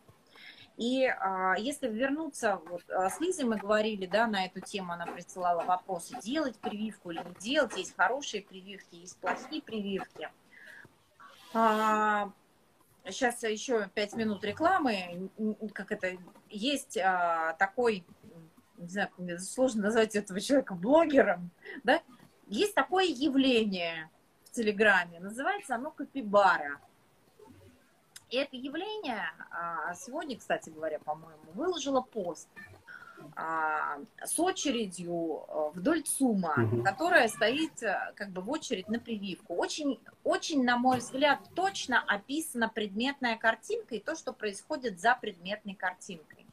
[0.77, 5.05] И а, если вернуться, вот а, с Лизой мы говорили, да, на эту тему, она
[5.05, 10.29] присылала вопросы, делать прививку или не делать, есть хорошие прививки, есть плохие прививки.
[11.53, 12.31] А,
[13.05, 15.29] сейчас еще пять минут рекламы,
[15.73, 16.17] как это,
[16.49, 18.03] есть а, такой,
[18.77, 19.09] не знаю,
[19.39, 21.51] сложно назвать этого человека блогером,
[21.83, 22.01] да,
[22.47, 24.09] есть такое явление
[24.45, 26.79] в Телеграме, называется оно капибара.
[28.33, 32.49] И это явление а, сегодня, кстати говоря, по-моему, выложила пост
[33.35, 36.83] а, с очередью а, вдоль ЦУМа, угу.
[36.83, 37.79] которая стоит
[38.15, 39.53] как бы в очередь на прививку.
[39.53, 45.75] Очень, очень, на мой взгляд, точно описана предметная картинка и то, что происходит за предметной
[45.75, 46.47] картинкой.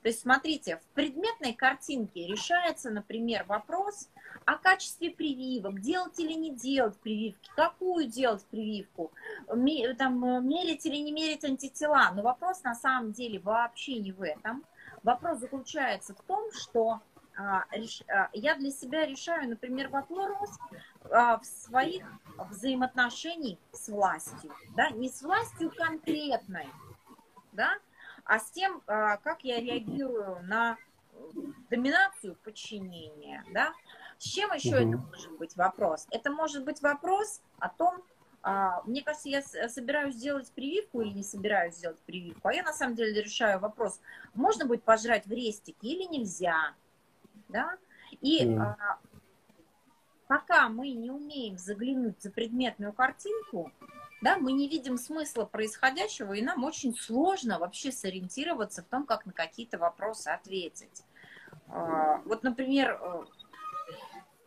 [0.00, 4.08] То есть, смотрите, в предметной картинке решается, например, вопрос
[4.44, 9.12] о качестве прививок, делать или не делать прививки, какую делать прививку,
[9.46, 12.10] там, мерить или не мерить антитела.
[12.14, 14.64] Но вопрос на самом деле вообще не в этом.
[15.02, 17.00] Вопрос заключается в том, что
[17.36, 17.64] а,
[18.08, 20.50] а, я для себя решаю, например, вопрос
[21.10, 22.04] а, в своих
[22.50, 26.68] взаимоотношениях с властью, да, не с властью конкретной,
[27.52, 27.78] да,
[28.24, 30.76] а с тем, как я реагирую на
[31.70, 33.72] доминацию подчинения, да,
[34.22, 34.88] с чем еще угу.
[34.88, 36.06] это может быть вопрос?
[36.12, 38.04] Это может быть вопрос о том,
[38.42, 42.72] а, мне кажется, я собираюсь сделать прививку или не собираюсь сделать прививку, а я на
[42.72, 44.00] самом деле решаю вопрос,
[44.34, 46.74] можно будет пожрать в рестике или нельзя,
[47.48, 47.76] да,
[48.20, 48.60] и mm.
[48.60, 49.00] а,
[50.28, 53.72] пока мы не умеем заглянуть за предметную картинку,
[54.20, 59.26] да, мы не видим смысла происходящего, и нам очень сложно вообще сориентироваться в том, как
[59.26, 61.02] на какие-то вопросы ответить.
[61.66, 63.24] А, вот, например, э,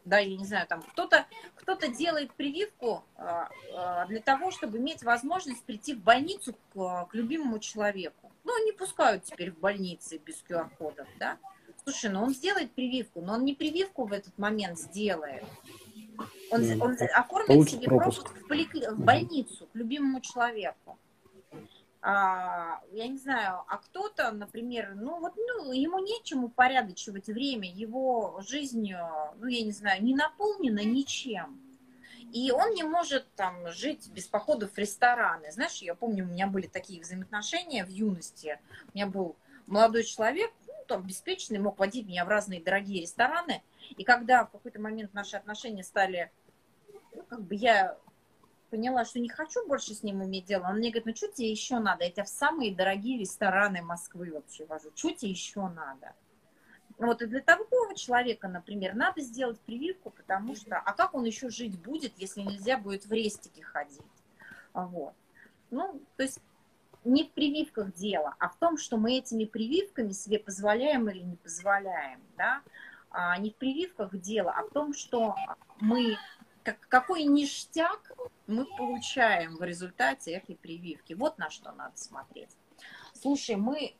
[0.05, 1.25] да, я не знаю, там кто-то
[1.55, 7.13] кто делает прививку а, а, для того, чтобы иметь возможность прийти в больницу к, к
[7.13, 8.31] любимому человеку.
[8.43, 11.37] Ну, не пускают теперь в больницы без QR-кодов, да.
[11.83, 15.43] Слушай, ну он сделает прививку, но он не прививку в этот момент сделает.
[16.51, 18.87] Он, он оформит себе пропуск, пропуск в, поликли...
[18.87, 20.97] в больницу к любимому человеку.
[22.07, 28.43] А, я не знаю, а кто-то, например, ну вот ну, ему нечем упорядочивать время, его
[28.47, 28.93] жизнь,
[29.37, 31.59] ну я не знаю, не наполнена ничем.
[32.31, 35.51] И он не может там жить без походов в рестораны.
[35.51, 38.59] Знаешь, я помню, у меня были такие взаимоотношения в юности.
[38.93, 39.35] У меня был
[39.65, 43.63] молодой человек, ну, там, обеспеченный, мог водить меня в разные дорогие рестораны.
[43.97, 46.31] И когда в какой-то момент наши отношения стали,
[47.15, 47.97] ну, как бы я
[48.69, 51.51] поняла, что не хочу больше с ним иметь дело, он мне говорит, ну что тебе
[51.51, 52.03] еще надо?
[52.03, 54.91] Я тебя в самые дорогие рестораны Москвы вообще вожу.
[54.95, 56.13] Что тебе еще надо?
[56.97, 61.49] Вот и для такого человека, например, надо сделать прививку, потому что, а как он еще
[61.49, 64.01] жить будет, если нельзя будет в рестике ходить?
[64.73, 65.13] Вот.
[65.71, 66.39] Ну, то есть
[67.03, 71.35] не в прививках дело, а в том, что мы этими прививками себе позволяем или не
[71.35, 72.61] позволяем, да,
[73.11, 75.35] а не в прививках дело, а в том, что
[75.79, 76.17] мы,
[76.65, 78.11] как, какой ништяк
[78.47, 81.13] мы получаем в результате этой прививки.
[81.13, 82.49] Вот на что надо смотреть.
[83.13, 83.93] Слушай, мы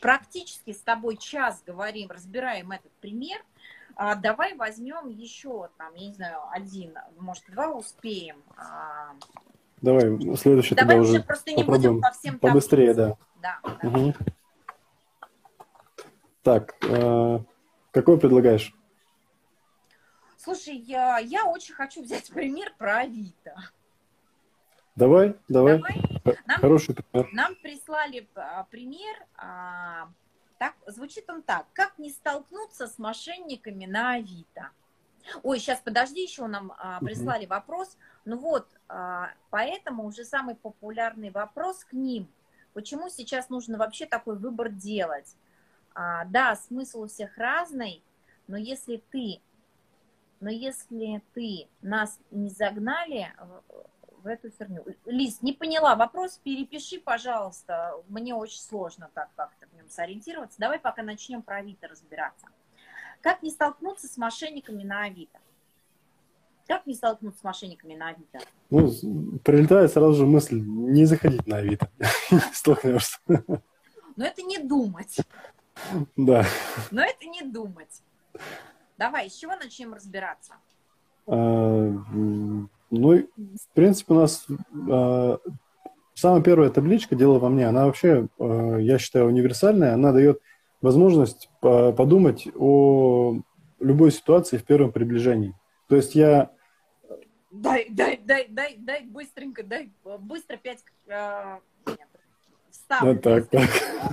[0.00, 3.42] практически с тобой час говорим, разбираем этот пример.
[3.96, 8.42] А, давай возьмем еще, там, я не знаю, один, может, два успеем.
[8.56, 9.14] А.
[9.80, 13.16] Давай, следующий Давай тогда уже просто не будем по всем Побыстрее, да.
[13.40, 13.88] Да, да.
[13.88, 14.14] Угу.
[16.42, 17.38] Так, э,
[17.90, 18.74] какой предлагаешь?
[20.42, 23.54] Слушай, я, я очень хочу взять пример про Авито.
[24.96, 25.78] Давай, давай.
[25.78, 26.38] Давай.
[26.46, 27.28] Нам, Хороший пример.
[27.32, 29.14] Нам прислали а, пример.
[29.36, 30.08] А,
[30.58, 31.66] так, звучит он так.
[31.72, 34.70] Как не столкнуться с мошенниками на Авито?
[35.44, 37.50] Ой, сейчас подожди, еще нам а, прислали угу.
[37.50, 37.96] вопрос.
[38.24, 42.26] Ну вот, а, поэтому уже самый популярный вопрос к ним.
[42.72, 45.36] Почему сейчас нужно вообще такой выбор делать?
[45.94, 48.02] А, да, смысл у всех разный,
[48.48, 49.40] но если ты,
[50.42, 53.32] но если ты нас не загнали
[54.22, 54.84] в эту херню.
[55.06, 57.94] Лиз, не поняла, вопрос перепиши, пожалуйста.
[58.08, 60.58] Мне очень сложно так как-то в нем сориентироваться.
[60.58, 62.46] Давай пока начнем про Авито разбираться.
[63.20, 65.38] Как не столкнуться с мошенниками на Авито?
[66.66, 68.40] Как не столкнуться с мошенниками на Авито?
[68.70, 68.90] Ну,
[69.44, 71.88] прилетает сразу же мысль, не заходить на Авито,
[72.52, 73.18] столкнешься.
[73.28, 75.18] Но это не думать.
[76.16, 76.44] Да.
[76.90, 78.02] Но это не думать.
[79.02, 80.54] Давай, с чего начнем разбираться?
[81.26, 85.38] А, ну, в принципе, у нас э,
[86.14, 89.94] самая первая табличка «Дело во мне», она вообще, э, я считаю, универсальная.
[89.94, 90.40] Она дает
[90.80, 93.40] возможность подумать о
[93.80, 95.56] любой ситуации в первом приближении.
[95.88, 96.52] То есть я...
[97.50, 99.90] Дай, дай, дай, дай, дай быстренько, дай
[100.20, 100.84] быстро пять...
[102.92, 103.20] Вставлю.
[103.20, 103.70] Да, так, так.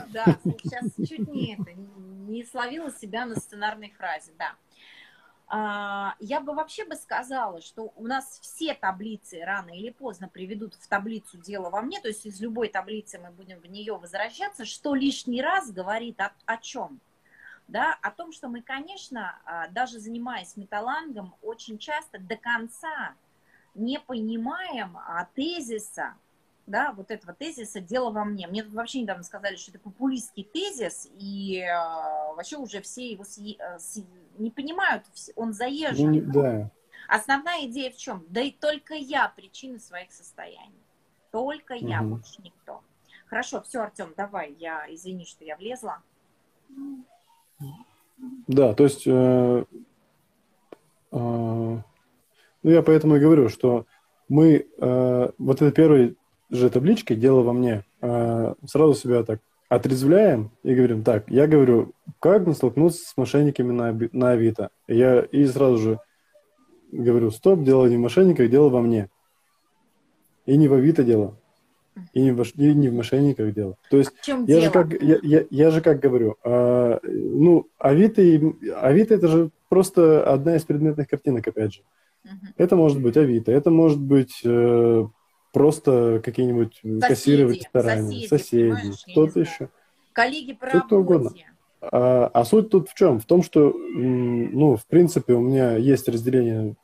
[0.09, 4.55] Да, сейчас чуть не это, не словила себя на сценарной фразе, да.
[5.51, 10.75] А, я бы вообще бы сказала, что у нас все таблицы рано или поздно приведут
[10.75, 14.65] в таблицу дело во мне, то есть из любой таблицы мы будем в нее возвращаться,
[14.65, 16.99] что лишний раз говорит о, о чем?
[17.67, 23.15] Да, о том, что мы, конечно, а, даже занимаясь металлангом, очень часто до конца
[23.73, 26.15] не понимаем а, тезиса,
[26.69, 28.47] да, вот этого тезиса «дело во мне».
[28.47, 33.23] Мне тут вообще недавно сказали, что это популистский тезис, и э, вообще уже все его
[33.23, 33.41] съ...
[33.59, 34.03] Э, съ...
[34.37, 35.03] не понимают,
[35.35, 36.11] он заезжен.
[36.11, 36.69] Ну, да.
[37.07, 38.23] Основная идея в чем?
[38.29, 40.83] Да и только я причина своих состояний.
[41.31, 41.87] Только угу.
[41.87, 42.81] я, больше никто.
[43.25, 46.01] Хорошо, все, Артем, давай, я извини, что я влезла.
[48.47, 49.65] Да, то есть, э, э,
[51.11, 51.81] ну
[52.63, 53.85] я поэтому и говорю, что
[54.27, 56.18] мы, э, вот это первый
[56.49, 59.39] же табличкой «Дело во мне», а, сразу себя так
[59.69, 64.71] отрезвляем и говорим, так, я говорю, как не столкнуться с мошенниками на, на Авито?
[64.87, 65.99] Я и сразу же
[66.91, 69.09] говорю, стоп, дело не в мошенниках, дело во мне.
[70.47, 71.37] И не в Авито дело.
[72.13, 73.77] И не в, и не в мошенниках дело.
[73.91, 74.61] То есть чем я, дело?
[74.61, 78.41] Же как, я, я, я же как говорю, э, ну, Авито, и,
[78.71, 81.81] Авито это же просто одна из предметных картинок, опять же.
[82.25, 82.53] Uh-huh.
[82.57, 85.07] Это может быть Авито, это может быть э,
[85.51, 89.69] просто какие-нибудь соседи, кассиры в ресторане, соседи, соседи кто-то еще.
[90.13, 90.95] Коллеги по работе.
[90.95, 91.31] угодно.
[91.81, 93.19] А, а суть тут в чем?
[93.19, 96.75] В том, что, ну, в принципе, у меня есть разделение,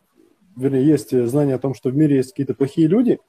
[0.55, 3.19] вернее, есть знание о том, что в мире есть какие-то плохие люди,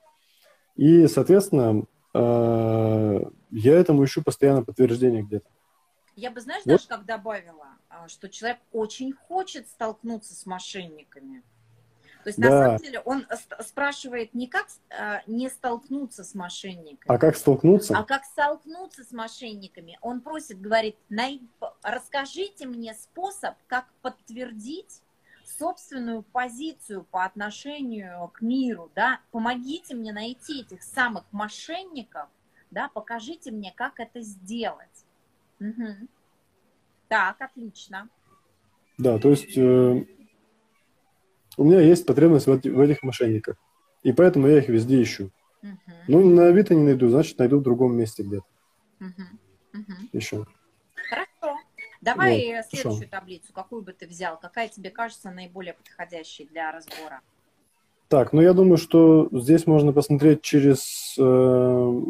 [0.77, 1.85] и, соответственно,
[2.15, 3.21] а,
[3.51, 5.49] я этому ищу постоянно подтверждение где-то.
[6.15, 6.73] Я бы, знаешь, вот.
[6.73, 11.43] даже как добавила, а, что человек очень хочет столкнуться с мошенниками.
[12.27, 12.51] То есть, да.
[12.51, 13.25] на самом деле, он
[13.61, 16.99] спрашивает не как а, не столкнуться с мошенниками.
[17.07, 17.97] А как столкнуться?
[17.97, 19.97] А как столкнуться с мошенниками.
[20.03, 20.97] Он просит, говорит,
[21.85, 25.03] расскажите мне способ, как подтвердить
[25.57, 32.27] собственную позицию по отношению к миру, да, помогите мне найти этих самых мошенников,
[32.73, 35.05] да, покажите мне, как это сделать.
[35.61, 36.09] Угу.
[37.07, 38.09] Так, отлично.
[38.99, 40.07] Да, то есть э,
[41.57, 43.57] у меня есть потребность в, в этих мошенниках,
[44.03, 45.31] и поэтому я их везде ищу.
[45.63, 45.73] Угу.
[46.09, 48.47] Ну, на Авито не найду, значит, найду в другом месте где-то.
[49.01, 49.81] Угу.
[49.81, 49.93] Угу.
[50.13, 50.47] Еще.
[50.95, 51.59] Хорошо.
[52.01, 53.11] Давай вот, следующую хорошо.
[53.11, 57.21] таблицу, какую бы ты взял, какая тебе кажется наиболее подходящей для разбора?
[58.09, 62.01] Так, ну я думаю, что здесь можно посмотреть через, э,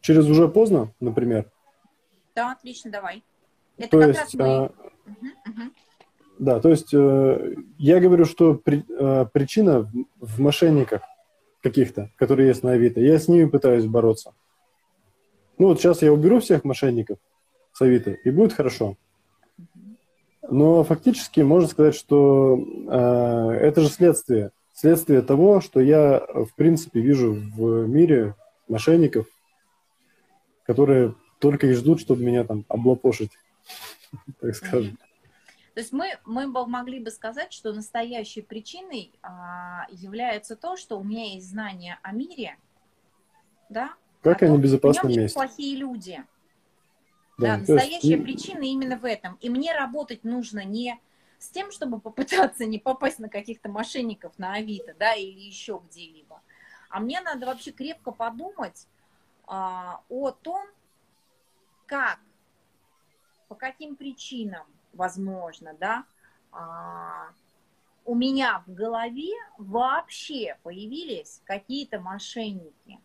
[0.00, 1.50] через уже поздно, например.
[2.34, 3.22] Да, отлично, давай.
[3.76, 4.44] Это то есть, мы...
[4.46, 4.62] а,
[5.06, 5.72] угу, угу.
[6.38, 11.02] Да, то есть э, я говорю, что при, э, причина в, мошенниках
[11.62, 14.34] каких-то, которые есть на Авито, я с ними пытаюсь бороться.
[15.58, 17.18] Ну вот сейчас я уберу всех мошенников
[17.72, 18.96] с Авито, и будет хорошо.
[20.50, 27.00] Но фактически можно сказать, что э, это же следствие следствие того, что я, в принципе,
[27.00, 28.36] вижу в мире
[28.68, 29.26] мошенников,
[30.64, 33.32] которые только и ждут, чтобы меня там облапошить,
[34.40, 34.96] так скажем.
[35.78, 41.04] То есть мы, мы могли бы сказать, что настоящей причиной а, является то, что у
[41.04, 42.58] меня есть знания о мире,
[43.68, 43.94] да?
[44.20, 45.38] Как они в безопасном месте.
[45.38, 46.24] плохие люди.
[47.38, 48.24] Да, да настоящая есть...
[48.24, 49.36] причина именно в этом.
[49.36, 50.98] И мне работать нужно не
[51.38, 56.42] с тем, чтобы попытаться не попасть на каких-то мошенников на Авито, да, или еще где-либо.
[56.90, 58.88] А мне надо вообще крепко подумать
[59.46, 60.66] а, о том,
[61.86, 62.18] как,
[63.46, 64.66] по каким причинам,
[64.98, 66.04] возможно, да,
[66.52, 67.28] а,
[68.04, 73.00] у меня в голове вообще появились какие-то мошенники,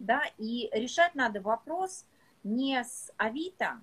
[0.00, 2.06] да, и решать надо вопрос
[2.42, 3.82] не с Авито,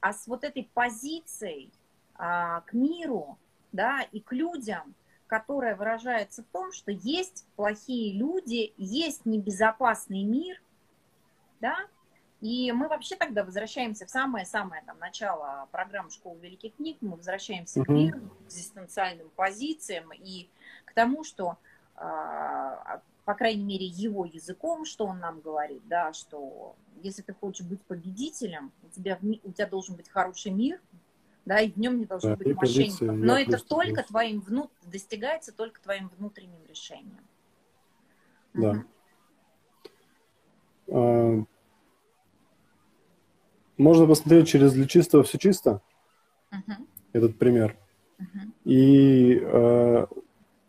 [0.00, 1.72] а с вот этой позицией
[2.14, 3.38] а, к миру,
[3.72, 4.94] да, и к людям,
[5.26, 10.62] которая выражается в том, что есть плохие люди, есть небезопасный мир,
[11.60, 11.76] да,
[12.40, 17.80] и мы вообще тогда возвращаемся в самое-самое там начало программы «Школы великих книг», мы возвращаемся
[17.80, 17.84] mm-hmm.
[17.84, 20.48] к миру, к экзистенциальным позициям и
[20.84, 21.58] к тому, что,
[21.96, 27.66] а, по крайней мере, его языком, что он нам говорит, да, что если ты хочешь
[27.66, 30.80] быть победителем, у тебя, у тебя должен быть хороший мир,
[31.44, 33.16] да, и в нем не должно да, быть мошенников.
[33.16, 34.70] Но это только твоим внут...
[34.82, 37.26] достигается только твоим внутренним решением.
[38.54, 38.84] Да.
[40.86, 41.48] Угу.
[43.78, 45.80] Можно посмотреть через «Для чистого все чисто»
[46.52, 46.72] угу.
[47.12, 47.76] этот пример.
[48.18, 48.52] Угу.
[48.64, 50.06] И э,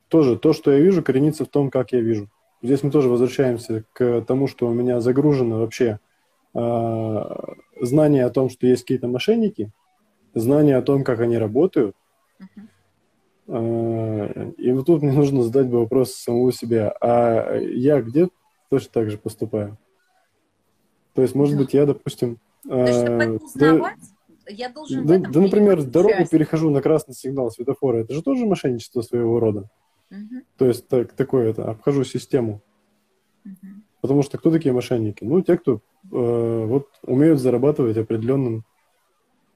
[0.07, 2.29] тоже то, что я вижу, коренится в том, как я вижу.
[2.61, 5.99] Здесь мы тоже возвращаемся к тому, что у меня загружено вообще
[6.53, 7.21] э,
[7.81, 9.71] знание о том, что есть какие-то мошенники,
[10.35, 11.95] знание о том, как они работают.
[12.39, 12.67] Uh-huh.
[14.57, 18.29] И вот тут мне нужно задать бы вопрос самому себе, а я где
[18.69, 19.77] точно так же поступаю?
[21.15, 22.37] То есть, может быть, я, допустим...
[22.69, 23.97] То есть, чтобы узнавать,
[24.47, 26.31] да, я должен да, да, например, дорогу часть.
[26.31, 27.97] перехожу на красный сигнал светофора.
[27.97, 29.69] Это же тоже мошенничество своего рода.
[30.11, 30.41] Uh-huh.
[30.57, 32.61] То есть, так, такое это, обхожу систему.
[33.45, 33.51] Uh-huh.
[34.01, 35.23] Потому что кто такие мошенники?
[35.23, 35.79] Ну, те, кто э,
[36.11, 38.63] вот умеют зарабатывать определенным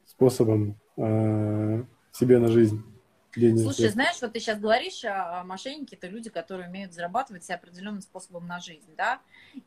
[0.05, 2.83] способом э, себе на жизнь.
[3.33, 8.47] Слушай, знаешь, вот ты сейчас говоришь, а мошенники это люди, которые умеют зарабатывать определенным способом
[8.47, 9.19] на жизнь, да.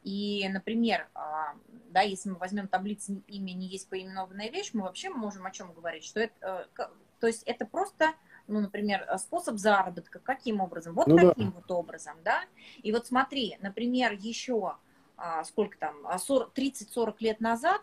[0.03, 1.55] И, например, а,
[1.91, 5.73] да, если мы возьмем таблицу имя не есть поименованная вещь, мы вообще можем о чем
[5.73, 6.83] говорить, что это, э,
[7.21, 8.15] то есть это просто
[8.49, 10.95] ну, например, способ заработка, каким образом?
[10.95, 11.57] Вот ну, таким да.
[11.57, 12.45] вот образом, да?
[12.81, 14.77] И вот смотри, например, еще
[15.17, 17.81] а, сколько там, 30-40 лет назад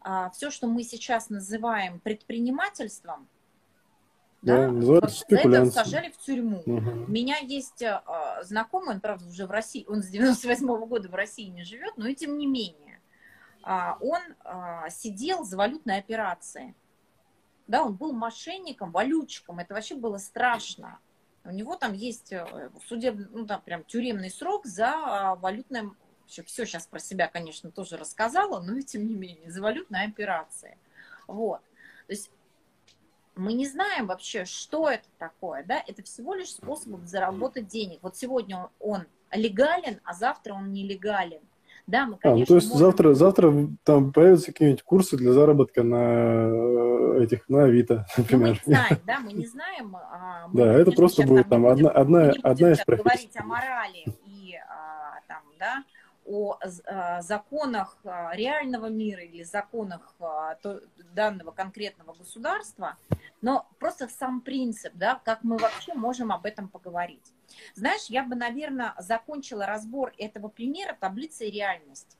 [0.00, 3.28] а, все, что мы сейчас называем предпринимательством,
[4.42, 6.60] да, да вот за это сажали в тюрьму.
[6.60, 7.04] Угу.
[7.06, 11.08] У меня есть а, знакомый, он, правда, уже в России, он с 98 -го года
[11.08, 13.00] в России не живет, но и тем не менее,
[13.62, 16.74] а, он а, сидел за валютной операцией.
[17.66, 20.98] Да, он был мошенником, валютчиком, это вообще было страшно.
[21.44, 22.32] У него там есть
[22.86, 25.90] судебный, ну да, прям тюремный срок за валютное
[26.30, 30.06] все, все сейчас про себя, конечно, тоже рассказала, но и тем не менее, за валютные
[30.06, 30.78] операции.
[31.26, 31.60] Вот.
[32.06, 32.30] То есть
[33.40, 37.98] мы не знаем вообще, что это такое, да, это всего лишь способ заработать денег.
[38.02, 41.40] Вот сегодня он легален, а завтра он нелегален.
[41.86, 42.86] Да, мы, конечно, а, ну, то есть можем...
[42.86, 48.60] завтра, завтра там появятся какие-нибудь курсы для заработка на э, этих, на Авито, например.
[48.66, 49.96] Ну, мы не знаем, да, мы не знаем.
[49.96, 53.02] А, мы, да, это просто будет там одна, одна, одна из профессий.
[53.02, 55.82] говорить о морали и а, там, да,
[56.30, 60.80] о э, законах э, реального мира или законах э,
[61.12, 62.96] данного конкретного государства,
[63.42, 67.32] но просто сам принцип, да, как мы вообще можем об этом поговорить.
[67.74, 72.16] Знаешь, я бы, наверное, закончила разбор этого примера таблицей реальность.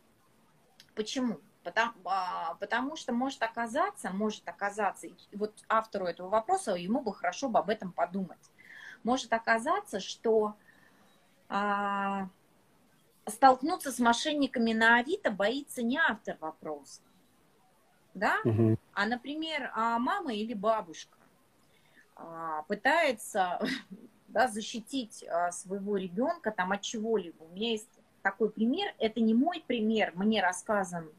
[0.96, 1.38] Почему?
[1.62, 7.48] Потому, а, потому что может оказаться, может оказаться, вот автору этого вопроса, ему бы хорошо
[7.48, 8.50] бы об этом подумать.
[9.04, 10.56] Может оказаться, что
[11.48, 12.28] а,
[13.30, 17.00] столкнуться с мошенниками на Авито боится не автор вопроса,
[18.14, 18.76] да, угу.
[18.92, 21.16] а, например, а мама или бабушка
[22.16, 23.60] а, пытается
[24.28, 27.42] да, защитить а, своего ребенка там от чего-либо.
[27.44, 27.88] У меня есть
[28.22, 28.94] такой пример.
[28.98, 31.10] Это не мой пример, мне рассказан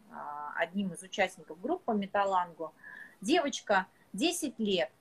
[0.55, 2.73] одним из участников группы Металангу.
[3.21, 4.91] Девочка 10 лет.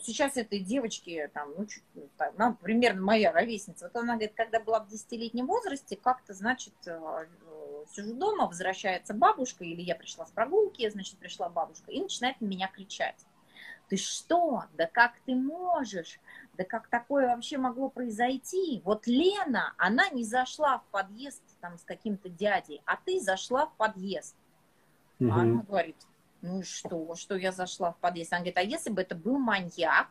[0.00, 1.84] Сейчас этой девочке, там, ну, чуть,
[2.16, 6.74] там, ну, примерно моя ровесница, вот она говорит, когда была в 10-летнем возрасте, как-то, значит,
[6.86, 7.26] а,
[7.92, 12.46] сижу дома, возвращается бабушка, или я пришла с прогулки, значит, пришла бабушка, и начинает на
[12.46, 13.26] меня кричать.
[13.88, 14.64] Ты что?
[14.74, 16.20] Да как ты можешь?
[16.58, 18.82] да как такое вообще могло произойти?
[18.84, 23.74] Вот Лена, она не зашла в подъезд там с каким-то дядей, а ты зашла в
[23.76, 24.36] подъезд.
[25.20, 25.30] Угу.
[25.30, 25.96] А она говорит,
[26.40, 28.32] ну и что, что я зашла в подъезд?
[28.32, 30.08] Она говорит, а если бы это был маньяк,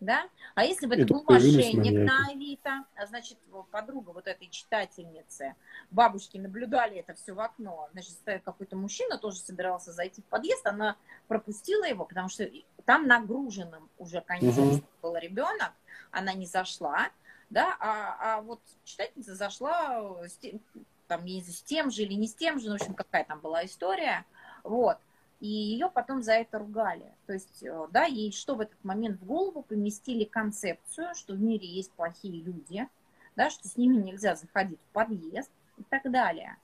[0.00, 0.28] да?
[0.54, 3.38] А если бы это, был мошенник на Авито, а значит,
[3.70, 5.54] подруга вот этой читательницы,
[5.90, 10.96] бабушки наблюдали это все в окно, значит, какой-то мужчина, тоже собирался зайти в подъезд, она
[11.26, 12.48] пропустила его, потому что
[12.84, 14.82] там нагруженным уже контекстом угу.
[15.02, 15.72] был ребенок,
[16.10, 17.08] она не зашла,
[17.50, 20.60] да, а, а вот читательница зашла с тем,
[21.06, 23.40] там, не с тем же или не с тем же, ну, в общем, какая там
[23.40, 24.24] была история,
[24.64, 24.98] вот,
[25.40, 27.12] и ее потом за это ругали.
[27.26, 31.40] То есть, э, да, ей что в этот момент в голову поместили концепцию, что в
[31.40, 32.88] мире есть плохие люди,
[33.36, 36.56] да, что с ними нельзя заходить в подъезд и так далее.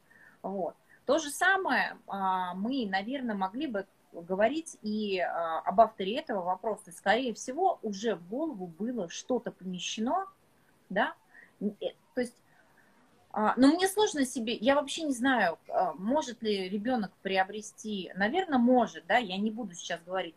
[0.42, 0.74] Вот.
[1.05, 6.92] То же самое а, мы, наверное, могли бы говорить и а, об авторе этого вопроса.
[6.92, 10.26] Скорее всего, уже в голову было что-то помещено,
[10.88, 11.14] да,
[11.61, 11.66] э,
[12.14, 12.36] то есть
[13.57, 19.07] но мне сложно себе, я вообще не знаю, а, может ли ребенок приобрести, наверное, может,
[19.07, 20.35] да, я не буду сейчас говорить,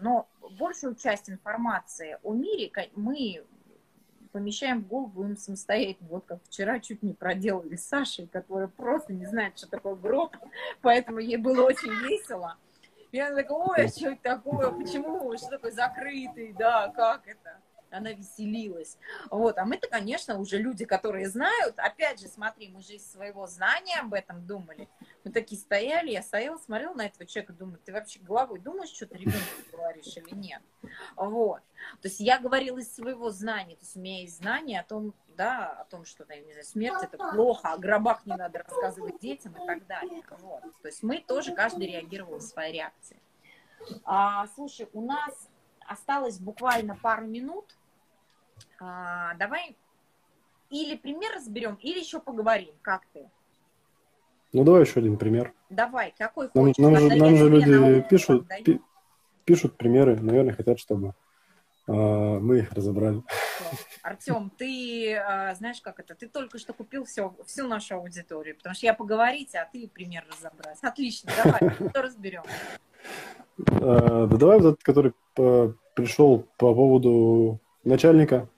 [0.00, 0.28] но
[0.58, 3.42] большую часть информации о мире мы
[4.32, 6.10] помещаем в голову им самостоятельно.
[6.10, 10.36] Вот как вчера чуть не проделали с Сашей, которая просто не знает, что такое гроб,
[10.82, 12.56] поэтому ей было очень весело.
[13.12, 17.60] И она такая, ой, а что это такое, почему, что такое закрытый, да, как это?
[17.90, 18.98] Она веселилась.
[19.30, 23.46] Вот, а мы-то, конечно, уже люди, которые знают, опять же, смотри, мы же из своего
[23.46, 24.88] знания об этом думали.
[25.24, 29.06] Мы такие стояли, я стояла, смотрела на этого человека, думаю, ты вообще головой думаешь, что
[29.06, 29.40] ты ребенку
[29.72, 30.62] говоришь или нет?
[31.16, 31.60] Вот.
[32.00, 35.14] То есть я говорила из своего знания, то есть у меня есть знание о том,
[35.36, 39.20] да, о том, что, да, не знаю, смерть это плохо, о гробах не надо рассказывать
[39.20, 40.22] детям и так далее.
[40.40, 40.62] Вот.
[40.82, 43.20] То есть мы тоже, каждый реагировал своей реакцией.
[44.04, 45.48] А, слушай, у нас
[45.88, 47.76] осталось буквально пару минут.
[48.80, 49.76] А, давай
[50.70, 52.74] или пример разберем, или еще поговорим.
[52.82, 53.30] Как ты?
[54.52, 55.52] Ну, давай еще один пример.
[55.70, 56.78] Давай, какой нам, хочешь?
[56.78, 58.80] Нам, же, нам же люди пишут, пи,
[59.44, 61.14] пишут примеры, наверное, хотят, чтобы
[61.86, 63.22] э, мы их разобрали.
[64.06, 66.14] Артем, ты э, знаешь, как это?
[66.14, 70.24] Ты только что купил все, всю нашу аудиторию, потому что я поговорить, а ты пример
[70.30, 70.78] разобрать.
[70.80, 72.44] Отлично, давай, что разберем?
[73.58, 75.12] Да давай вот этот, который
[75.94, 78.48] пришел по поводу начальника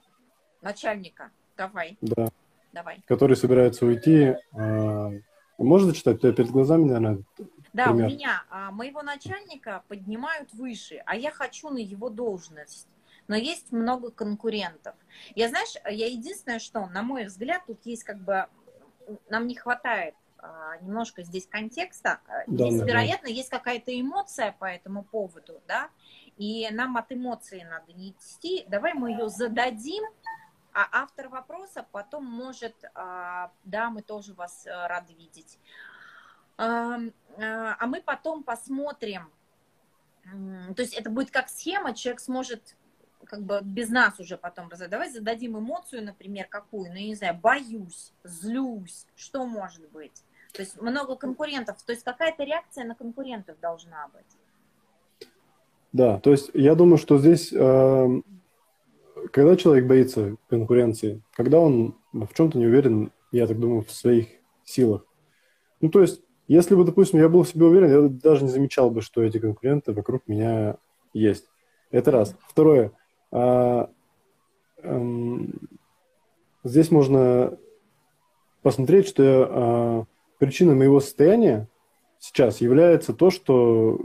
[0.61, 1.31] начальника.
[1.57, 1.97] Давай.
[2.01, 2.27] Да.
[2.71, 3.01] Давай.
[3.07, 4.35] Который собирается уйти.
[4.53, 5.11] А,
[5.57, 6.17] можно зачитать?
[6.17, 7.23] У тебя перед глазами, наверное,
[7.73, 8.05] Да, пример.
[8.05, 12.87] у меня а, моего начальника поднимают выше, а я хочу на его должность.
[13.29, 14.95] Но есть много конкурентов.
[15.35, 18.47] Я, знаешь, я единственное, что, на мой взгляд, тут есть как бы,
[19.29, 22.21] нам не хватает а, немножко здесь контекста.
[22.27, 23.33] Да, здесь, да, вероятно, да.
[23.33, 25.91] есть какая-то эмоция по этому поводу, да,
[26.37, 28.65] и нам от эмоции надо нести.
[28.67, 30.03] Давай мы ее зададим,
[30.73, 35.59] а автор вопроса потом может, а, да, мы тоже вас э, рады видеть.
[36.57, 36.97] А,
[37.37, 39.31] а мы потом посмотрим,
[40.75, 42.75] то есть это будет как схема, человек сможет
[43.25, 47.39] как бы без нас уже потом задавать, зададим эмоцию, например, какую, ну, я не знаю,
[47.41, 50.23] боюсь, злюсь, что может быть.
[50.53, 55.29] То есть много конкурентов, то есть какая-то реакция на конкурентов должна быть.
[55.91, 58.21] Да, то есть я думаю, что здесь э,
[59.31, 64.27] когда человек боится конкуренции, когда он в чем-то не уверен, я так думаю, в своих
[64.63, 65.05] силах.
[65.81, 68.89] Ну, то есть, если бы, допустим, я был в себе уверен, я даже не замечал
[68.89, 70.77] бы, что эти конкуренты вокруг меня
[71.13, 71.45] есть.
[71.91, 72.35] Это раз.
[72.47, 72.91] Второе.
[73.31, 73.89] А,
[74.77, 75.53] эм,
[76.63, 77.57] здесь можно
[78.61, 80.05] посмотреть, что а,
[80.39, 81.67] причиной моего состояния
[82.19, 83.99] сейчас является то, что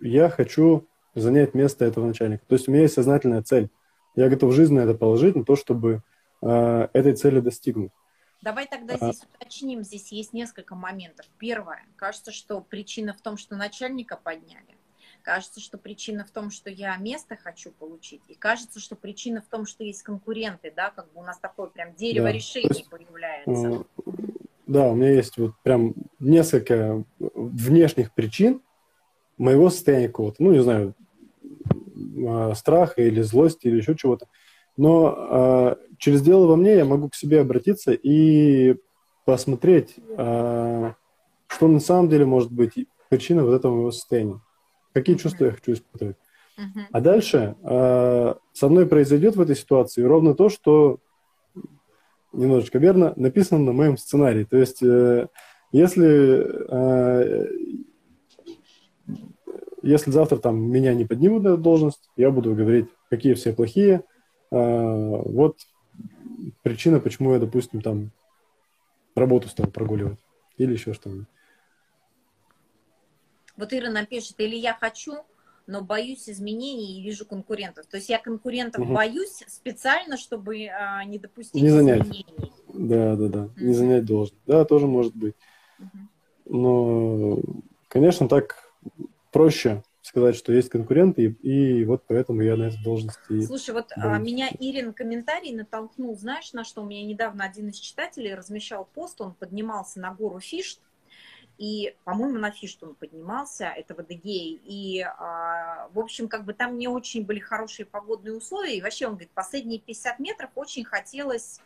[0.00, 2.44] я хочу занять место этого начальника.
[2.46, 3.68] То есть у меня есть сознательная цель.
[4.14, 6.02] Я готов жизнь на это положить, на то, чтобы
[6.42, 7.92] э, этой цели достигнуть.
[8.42, 9.12] Давай тогда а...
[9.12, 11.26] здесь уточним, здесь есть несколько моментов.
[11.38, 14.77] Первое, кажется, что причина в том, что начальника подняли.
[15.28, 18.22] Кажется, что причина в том, что я место хочу получить.
[18.28, 21.66] И кажется, что причина в том, что есть конкуренты, да, как бы у нас такое
[21.66, 22.32] прям дерево да.
[22.32, 23.84] решений есть, появляется.
[24.66, 28.62] Да, у меня есть вот прям несколько внешних причин
[29.36, 30.94] моего состояния какого-то, ну, не знаю,
[32.26, 34.28] а, страха или злости или еще чего-то.
[34.78, 38.76] Но э, через дело во мне я могу к себе обратиться и
[39.26, 40.92] посмотреть, э,
[41.48, 44.40] что на самом деле может быть причиной вот этого моего состояния.
[44.98, 46.16] Какие чувства я хочу испытывать.
[46.90, 50.98] А дальше э, со мной произойдет в этой ситуации ровно то, что
[52.32, 54.42] немножечко верно написано на моем сценарии.
[54.42, 55.28] То есть, э,
[55.70, 57.46] если э,
[59.82, 64.02] если завтра там меня не поднимут на должность, я буду говорить, какие все плохие,
[64.50, 65.58] а, вот
[66.62, 68.10] причина, почему я, допустим, там
[69.14, 70.18] работу стал прогуливать
[70.56, 71.26] или еще что-нибудь.
[73.58, 75.16] Вот Ира напишет, или я хочу,
[75.66, 77.86] но боюсь изменений и вижу конкурентов.
[77.86, 78.94] То есть я конкурентов угу.
[78.94, 82.02] боюсь специально, чтобы а, не допустить не занять.
[82.02, 82.52] изменений.
[82.72, 83.52] Да, да, да, угу.
[83.56, 84.40] не занять должность.
[84.46, 85.34] Да, тоже может быть.
[85.78, 86.56] Угу.
[86.56, 87.38] Но,
[87.88, 88.72] конечно, так
[89.30, 93.42] проще сказать, что есть конкуренты, и, и вот поэтому я на этой должности.
[93.42, 97.76] Слушай, вот а, меня Ирин комментарий натолкнул, знаешь, на что у меня недавно один из
[97.78, 100.80] читателей размещал пост, он поднимался на гору Фишт,
[101.58, 106.54] и, по-моему, на Фишт он поднимался, это в Адыгее, и, а, в общем, как бы
[106.54, 110.84] там не очень были хорошие погодные условия, и вообще, он говорит, последние 50 метров очень
[110.84, 111.60] хотелось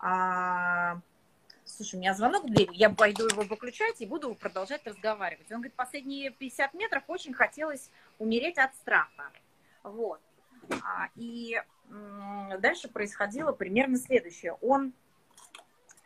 [0.00, 1.00] а,
[1.64, 5.50] слушай, у меня звонок в дверь, я пойду его выключать и буду продолжать разговаривать.
[5.50, 9.30] Он говорит, последние 50 метров очень хотелось умереть от страха.
[9.82, 10.20] Вот.
[10.82, 11.60] А, и
[12.58, 14.52] дальше происходило примерно следующее.
[14.60, 14.92] Он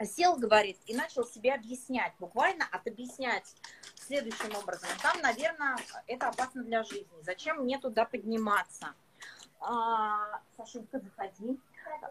[0.07, 3.55] сел, говорит, и начал себе объяснять, буквально отобъяснять
[3.96, 4.88] следующим образом.
[5.03, 5.76] Там, наверное,
[6.07, 7.22] это опасно для жизни.
[7.22, 8.94] Зачем мне туда подниматься?
[9.61, 11.59] А, Сашенька, заходи.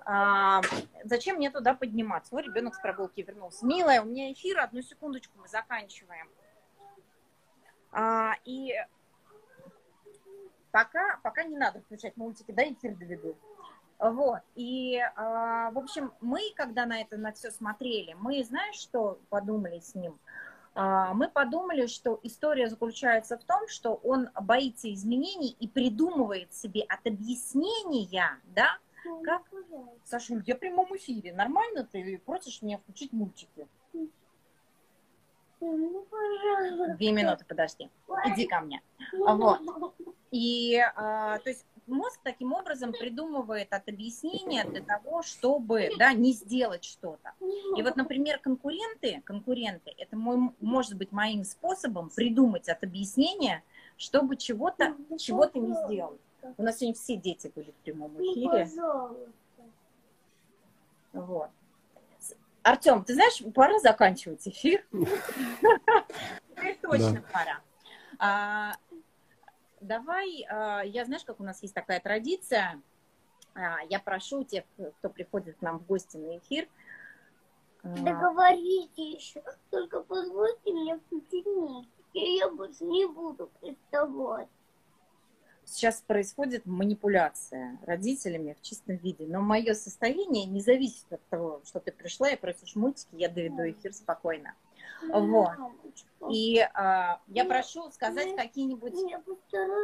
[0.05, 0.61] А,
[1.03, 2.33] зачем мне туда подниматься?
[2.33, 3.65] Вот ребенок с прогулки вернулся.
[3.65, 6.29] Милая, у меня эфир, одну секундочку, мы заканчиваем.
[7.91, 8.73] А, и
[10.71, 13.37] пока, пока не надо включать мультики, да, эфир доведу.
[14.01, 19.19] Вот, и, а, в общем, мы, когда на это, на все смотрели, мы, знаешь, что
[19.29, 20.17] подумали с ним?
[20.73, 26.81] А, мы подумали, что история заключается в том, что он боится изменений и придумывает себе
[26.81, 28.79] от объяснения, да,
[29.23, 29.43] как?
[30.03, 31.33] Саша, я в прямом эфире.
[31.33, 33.67] Нормально ты просишь меня включить мультики?
[35.59, 36.07] Ну,
[36.97, 37.89] Две минуты, подожди.
[38.25, 38.81] Иди ко мне.
[39.13, 39.59] Вот.
[40.31, 46.33] И, а, то есть, мозг таким образом придумывает от объяснения для того, чтобы, да, не
[46.33, 47.33] сделать что-то.
[47.77, 53.63] И вот, например, конкуренты, конкуренты, это мой, может быть моим способом придумать от объяснения,
[53.97, 56.19] чтобы чего-то, чего-то не сделать.
[56.57, 58.69] У нас сегодня все дети были в прямом ну, эфире.
[58.75, 59.17] Ну,
[61.13, 61.49] вот.
[62.63, 64.85] Артем, ты знаешь, пора заканчивать эфир.
[66.81, 68.77] Точно пора.
[69.81, 72.81] А, давай, а, я знаешь, как у нас есть такая традиция,
[73.53, 74.63] а, я прошу тех,
[74.97, 76.67] кто приходит к нам в гости на эфир.
[77.83, 81.47] Договорите еще, только позвольте мне включить
[82.13, 84.49] я больше не буду приставать
[85.71, 89.25] сейчас происходит манипуляция родителями в чистом виде.
[89.25, 93.69] Но мое состояние не зависит от того, что ты пришла и просишь мультики, я доведу
[93.69, 94.53] эфир спокойно.
[95.09, 95.49] Вот.
[96.29, 98.93] И а, я прошу сказать какие-нибудь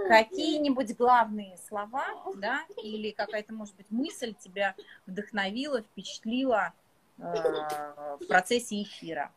[0.07, 2.05] какие-нибудь главные слова,
[2.35, 4.75] да, или какая-то, может быть, мысль тебя
[5.07, 6.73] вдохновила, впечатлила
[7.19, 9.31] а, в процессе эфира.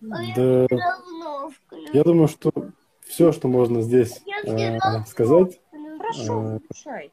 [0.00, 0.22] Да,
[1.92, 2.52] я думаю, что
[3.00, 5.60] все, что можно здесь э, сказать.
[5.98, 7.10] Хорошо, э,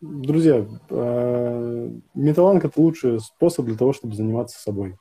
[0.00, 4.98] Друзья, э, металланг это лучший способ для того, чтобы заниматься собой.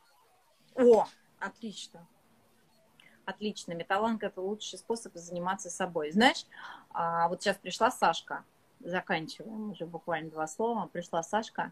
[0.76, 1.06] О,
[1.40, 2.06] отлично.
[3.24, 3.74] Отлично.
[3.74, 6.12] Металланг это лучший способ заниматься собой.
[6.12, 6.46] Знаешь,
[6.90, 8.44] а, вот сейчас пришла Сашка,
[8.80, 11.72] заканчиваем уже буквально два слова, пришла Сашка,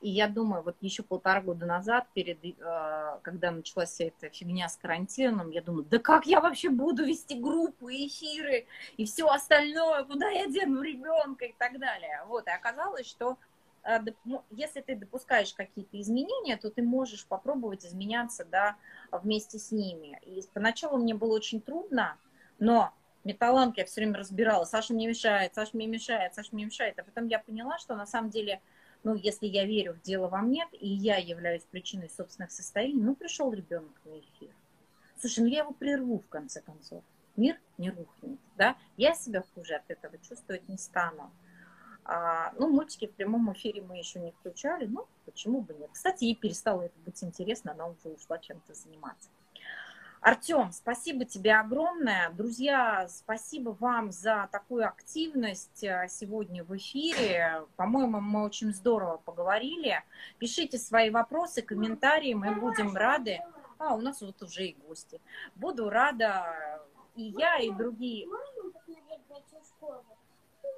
[0.00, 4.68] и я думаю, вот еще полтора года назад, перед, э, когда началась вся эта фигня
[4.68, 8.66] с карантином, я думаю, да как я вообще буду вести группы, эфиры
[8.96, 12.22] и все остальное, куда я дену ребенка и так далее.
[12.26, 13.36] Вот, и оказалось, что
[13.82, 18.76] э, ну, если ты допускаешь какие-то изменения, то ты можешь попробовать изменяться, да,
[19.12, 20.18] вместе с ними.
[20.22, 22.16] И поначалу мне было очень трудно,
[22.58, 26.98] но металланг я все время разбирала, Саша мне мешает, Саша мне мешает, Саша мне мешает.
[26.98, 28.62] А потом я поняла, что на самом деле
[29.02, 33.14] ну, если я верю в дело во мне, и я являюсь причиной собственных состояний, ну,
[33.14, 34.50] пришел ребенок на эфир.
[35.18, 37.02] Слушай, ну я его прерву в конце концов.
[37.36, 38.76] Мир не рухнет, да?
[38.96, 41.30] Я себя хуже от этого чувствовать не стану.
[42.04, 45.90] А, ну, мультики в прямом эфире мы еще не включали, ну, почему бы нет.
[45.92, 49.28] Кстати, ей перестало это быть интересно, она уже ушла чем-то заниматься.
[50.20, 52.28] Артем, спасибо тебе огромное.
[52.30, 57.64] Друзья, спасибо вам за такую активность э, сегодня в эфире.
[57.76, 60.04] По-моему, мы очень здорово поговорили.
[60.38, 63.40] Пишите свои вопросы, комментарии, мы будем рады.
[63.78, 65.22] А, у нас вот уже и гости.
[65.54, 66.82] Буду рада
[67.16, 68.28] и я, и другие.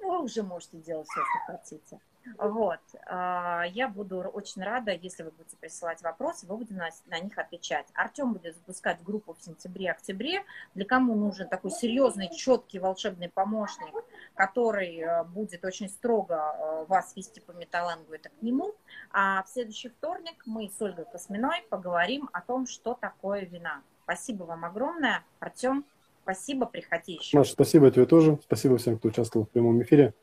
[0.02, 2.00] Вы уже можете делать все, что хотите.
[2.38, 2.80] Вот.
[3.06, 7.86] А, я буду очень рада, если вы будете присылать вопросы, мы будем на, них отвечать.
[7.94, 10.44] Артем будет запускать группу в сентябре-октябре.
[10.74, 13.92] Для кому нужен такой серьезный, четкий волшебный помощник,
[14.34, 18.74] который э, будет очень строго э, вас вести по металлангу, это к нему.
[19.10, 23.82] А в следующий вторник мы с Ольгой Косминой поговорим о том, что такое вина.
[24.04, 25.24] Спасибо вам огромное.
[25.40, 25.84] Артем,
[26.22, 27.36] спасибо, приходи еще.
[27.36, 28.38] Маш, спасибо тебе тоже.
[28.42, 30.14] Спасибо всем, кто участвовал в прямом эфире.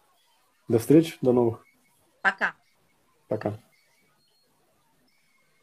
[0.67, 1.68] До встречи, до новых.
[2.21, 2.55] Пока.
[3.27, 3.59] Пока.